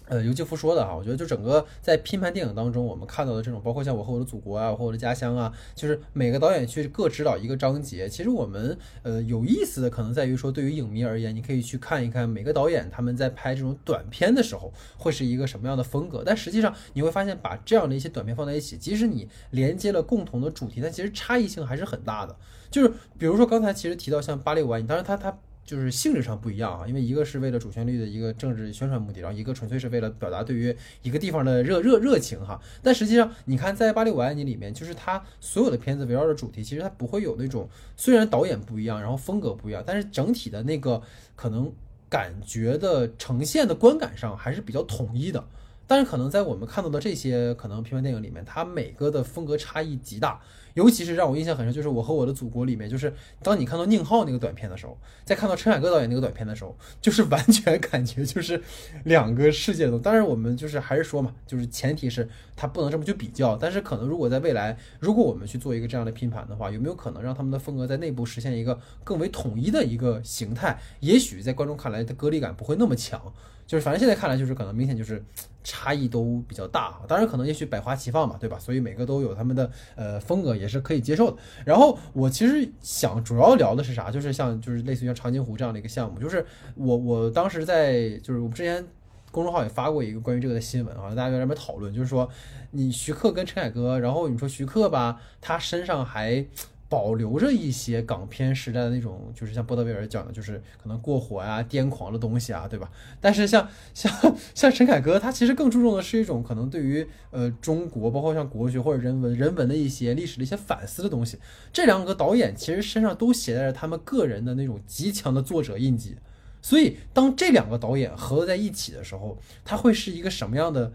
[0.06, 8.08] 呃，尤继夫说的哈，我觉得就整个在拼盘电影当中，我们看到的这种，包括像《我和我的祖国》啊，《我和我的家乡》啊，就是每个导演去各指导一个章节。
[8.08, 16.22] 其实我们呃有意思的可能在于说，对于影迷而言，你可以去看一看每个导演他们在拍这种短片的时候会是一个什么样的风格。
[16.24, 22.36] 但实际上你会发现，把这样的一些短片放在一起，即使你连接了共同的主题，但其实差异性还是很大的。
[22.70, 25.36] 就是比如说刚才其实提到像《巴黎我爱你》，当然他他。
[25.66, 32.58] 就是性质上不一样啊，因为一个是为了主旋律的一个政治宣传目的，然后一个纯粹是为了表达对于一个地方的热热热情哈。
[32.82, 41.02] 但实际上，你看在《巴黎我爱你》里面，就是它所有的片子围绕着主题，其实它不会有那种虽然导演不一样，然后风格不一样，但是整体的那个
[41.34, 41.72] 可能
[42.08, 45.44] 感觉的呈现的观感上还是比较统一的。
[45.88, 50.40] 但是可能在我们看到的这些可能平凡电影里面，它每个的风格差异极大。
[50.76, 53.10] 尤其是让我印象很深，就是《我和我的祖国》里面，就是
[53.42, 58.62] 当你看到宁浩那个短片的时候，在看到陈凯歌导演那个短片的时候，就是完全感觉就是
[59.04, 59.98] 两个世界的。
[59.98, 63.56] 当然，我们就是还是说嘛，就是前提是他不能这么去比较。
[63.56, 70.78] 但是可能如果在未来，如果我们去做一个这样的拼盘的话，有没有可能让他们的风格在内部实现一个更为统一的一个形态？
[71.00, 73.32] 也许在观众看来，的割裂感不会那么强。
[73.66, 75.22] 就是反正现在看来，就是可能明显就是
[75.64, 77.00] 差异都比较大啊。
[77.08, 78.58] 当然，可能也许百花齐放嘛，对吧？
[78.58, 81.36] 所以每个都有他们的呃风格，也是可以接受的。
[81.64, 84.10] 然后我其实想主要聊的是啥？
[84.10, 86.20] 就是像就是类似于像长津湖这样的一个项目。
[86.20, 86.46] 就是
[86.76, 88.86] 我我当时在就是我们之前
[89.32, 92.28] 公众号也发过一个关于这个的新闻啊，大家在那边讨论，就是说
[92.70, 96.46] 你徐克跟陈凯歌，然后你说徐克吧，他身上还。
[96.88, 102.88] 保留着一些港片时代的那种，就是像波德维尔讲的，就是可能过火呀、癫狂的东西啊，对吧？
[103.20, 104.12] 但是像像
[104.54, 111.38] 像陈凯歌，他其实更注重的是一种可能对于呃中国，包括像国学或者人文、人文的一些历史的一些反思的东西。
[111.72, 116.14] 这两个导演其实身上都携带着他们个人的那种极强的作者印记，
[116.62, 120.92] 所以当这两个导演合作在一起的时候，他会是一个什么样的，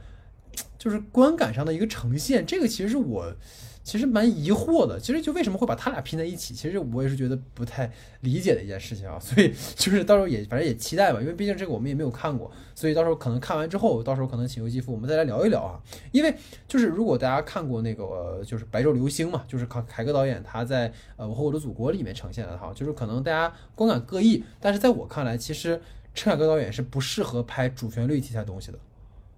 [0.78, 2.46] 就是观感上的一个呈现？
[2.46, 3.36] 这个其实是我。
[3.84, 6.54] 其实蛮疑惑的，其实就为什么会把他俩拼在一起？
[6.54, 15.82] 其实我也是觉得不太理解的一件事情啊， 所以就是到时候也反正也期待吧，因为毕竟这个我们也没有看过，所以到时候可能看完之后，到时候可能请游继父我们再来聊一聊啊。
[16.12, 16.34] 因为
[16.68, 25.82] 就是如果大家看过那个就是《白昼流星》嘛，就是凯凯歌导演他在呃《我和我的祖国》里面呈现的哈，就是可能大家观感各异，但是在我看来，其实
[26.14, 28.78] 陈凯歌导演是不适合拍主旋律题材东西的，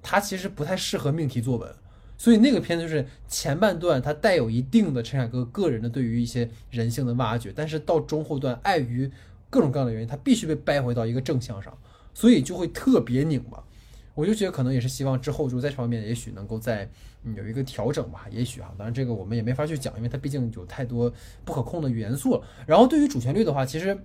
[0.01, 1.73] 他其实不太适合命题作文。
[2.18, 9.11] 所以那个片子就是前半段，它带有一定的陈凯歌个人的对于一些人性的挖掘，但是到中后段，碍于
[9.49, 11.78] 各种各样的原因，他必须被掰回到一个正向上，
[12.14, 13.64] 所以就会特别拧巴。
[14.16, 16.89] 我就觉得可能也是希望之后就在这方面也许能够再
[17.36, 21.11] 有一个调整吧，也许哈，当然这个我们也没法去讲，因为它毕竟有太多
[21.43, 22.41] 不可控的元素了。
[22.66, 23.97] 然后对于主旋律的话，其实。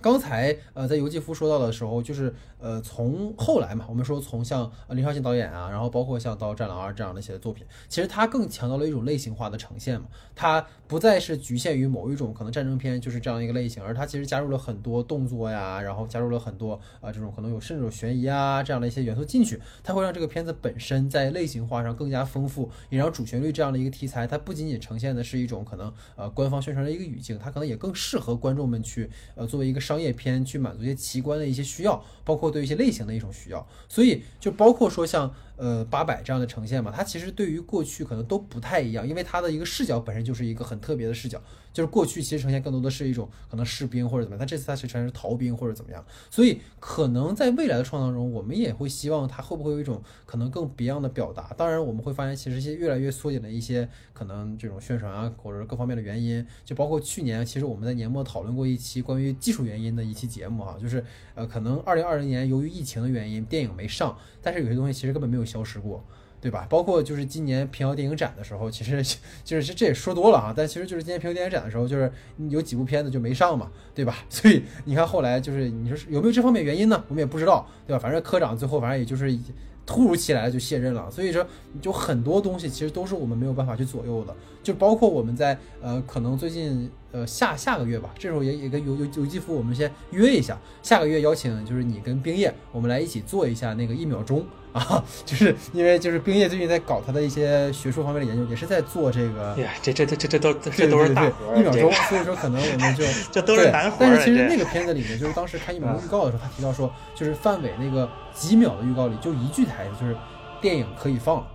[0.00, 29.80] 刚才呃，在尤继夫说到的时候，就是呃，从后来嘛，我们说从像林超贤导演啊，然后包括像到《战狼二》这样的一些作品，其实他更强调了一种类型化的呈现嘛，他不再是局限于某一种可能战争片就是这样一个类型，而他其实加入了很多动作呀，然后加入了很多啊这种可能有甚至有悬疑啊这样的一些元素进去，它会让这个片子本身在类型化上更加丰富，也让主旋律这样的一个题材，它不仅仅呈现的是一种可能呃官方宣传的一个语境，它可能也更适合观众们去呃作为一个。
[29.88, 35.34] 商业片去满足一些奇观的一些需要，包括对一些类型的一种需要，所以就包括说像。
[35.58, 41.42] 呃，八百这样的呈现嘛，它其实对于过去可能都不太一样，因为它的一个视角本身就是一个很特别的视角，
[41.72, 51.52] 就是过去其实呈现更多的是一种可能士兵或者怎么样，但这次它是全是逃兵或者怎么样，所以可能在未来的创造中，我们也会希望它会不会有一种可能更别样的表达。
[51.56, 61.04] 当然，我们会发现其实一些越来越缩减的一些可能这种宣传啊，或者各方面的原因，就包括去年其实我们在年末讨论过一期关于技术原因的一期节目哈，就是
[61.34, 66.04] 呃可能二零二零年由于疫情的原因，电影没上，但是有些东西其实根本没有消失过。
[66.40, 66.64] 对吧？
[66.70, 69.02] 包括就是今年平遥电影展的时候，其实
[69.42, 72.08] 就是这这也说多了啊，但其实就是今年平遥电影展的时候，就是
[72.48, 74.18] 有几部片子就没上嘛，对吧？
[74.30, 77.04] 所以你看后来就是你说有没有这方面原因呢？
[77.08, 77.98] 我们也不知道，对吧？
[77.98, 79.36] 反正科长最后反正也就是
[79.84, 81.44] 突如其来的就卸任了，所以说
[81.82, 84.32] 就很多东西其实都是我们没有办法去左右的，
[84.62, 94.46] 就包括我们在呃可能最近呃下下个月吧，这时候也也跟游游游继夫我们先约一下，下个月邀请就是你跟冰叶我们来一起做一下那个一秒钟。
[94.78, 99.54] 啊，就是因为就是冰叶最近在搞他的一些学术方面的研究，也是在做这个。
[99.54, 110.16] 哎呀，这这这这这都这都是大活一秒钟，所以说可能我们就 这都是难活但是其实那个片子里面，就是当时看一秒钟预告的时候，他提到说，就是范伟那个几秒的预告里就一句台词，就是
[110.60, 111.46] 电影可以放了。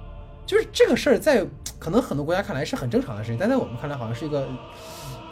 [0.46, 1.46] 就是这个事儿，在
[1.80, 4.48] 可能很多国家看来是很正常的事情，但在我们看来好像是一个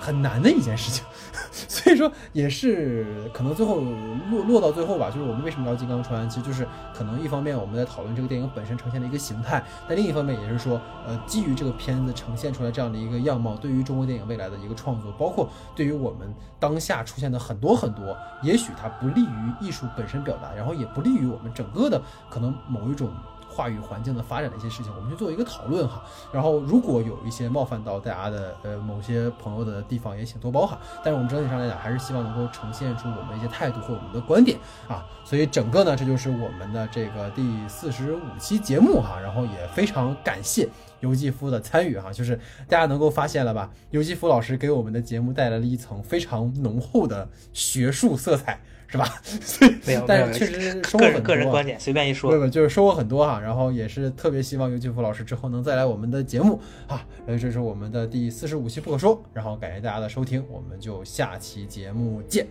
[0.02, 1.06] 很难的一件事情。
[1.52, 3.82] 所以说也是可能最后
[4.30, 23.10] 落落到最后吧，就是我们为什么聊金刚川，其实就是可能一方面我们在讨论这个电影本身呈现的一个形态，但另一方面也是说，呃，基于这个片子呈现出来这样的一个样貌，对于中国电影未来的一个创作，包括对于我们当下出现的很多很多，也许它不利于艺术本身表达，然后也不利于我们整个的可能某一种。
[23.52, 26.02] 话语环境的发展的一些事情，我们去做一个讨论哈。
[26.32, 30.80] 然后如果有一些冒犯到大家的呃某些朋友的地方，也请多包涵。
[31.04, 35.06] 但是我们整体上来讲，还是希望能够呈现出我们一些态度或我们的观点啊。
[35.26, 39.20] 所以整个呢，这就是我们的这个第四十五期节目哈。
[39.20, 40.68] 然后也非常感谢
[41.02, 48.60] 尤继夫的参与哈，就是大家能够发现了吧，尤继夫老师给我们的节目带来了一层非常浓厚的学术色彩。
[48.92, 49.08] 是吧？
[49.88, 51.22] 没有，但是确实收获很多。
[51.22, 53.40] 个人观点随便一说，对吧，就是收获很多哈。
[53.40, 57.08] 然后也是特别希望尤金福老师之后能再来我们的节目啊。
[57.26, 59.24] 呃，这是我们的第四十五期不可说。
[59.32, 62.46] 然后感谢大家的收听，我们就下期节目见。